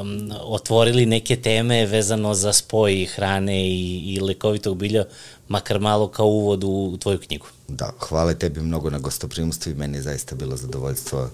[0.00, 5.04] um, otvorili neke teme vezano za spoj hrane i, i lekovitog bilja,
[5.48, 7.46] makar malo kao uvod u, u tvoju knjigu.
[7.68, 11.30] Da, hvala tebi mnogo na gostoprimstvu i meni je zaista bilo zadovoljstvo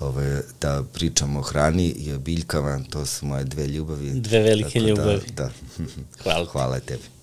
[0.00, 4.10] ovaj, da pričamo o hrani i o biljkama, to su moje dve ljubavi.
[4.10, 5.20] Dve velike da, ljubavi.
[5.36, 5.50] Da,
[6.22, 6.46] Hvala.
[6.46, 7.19] Hvala tebi.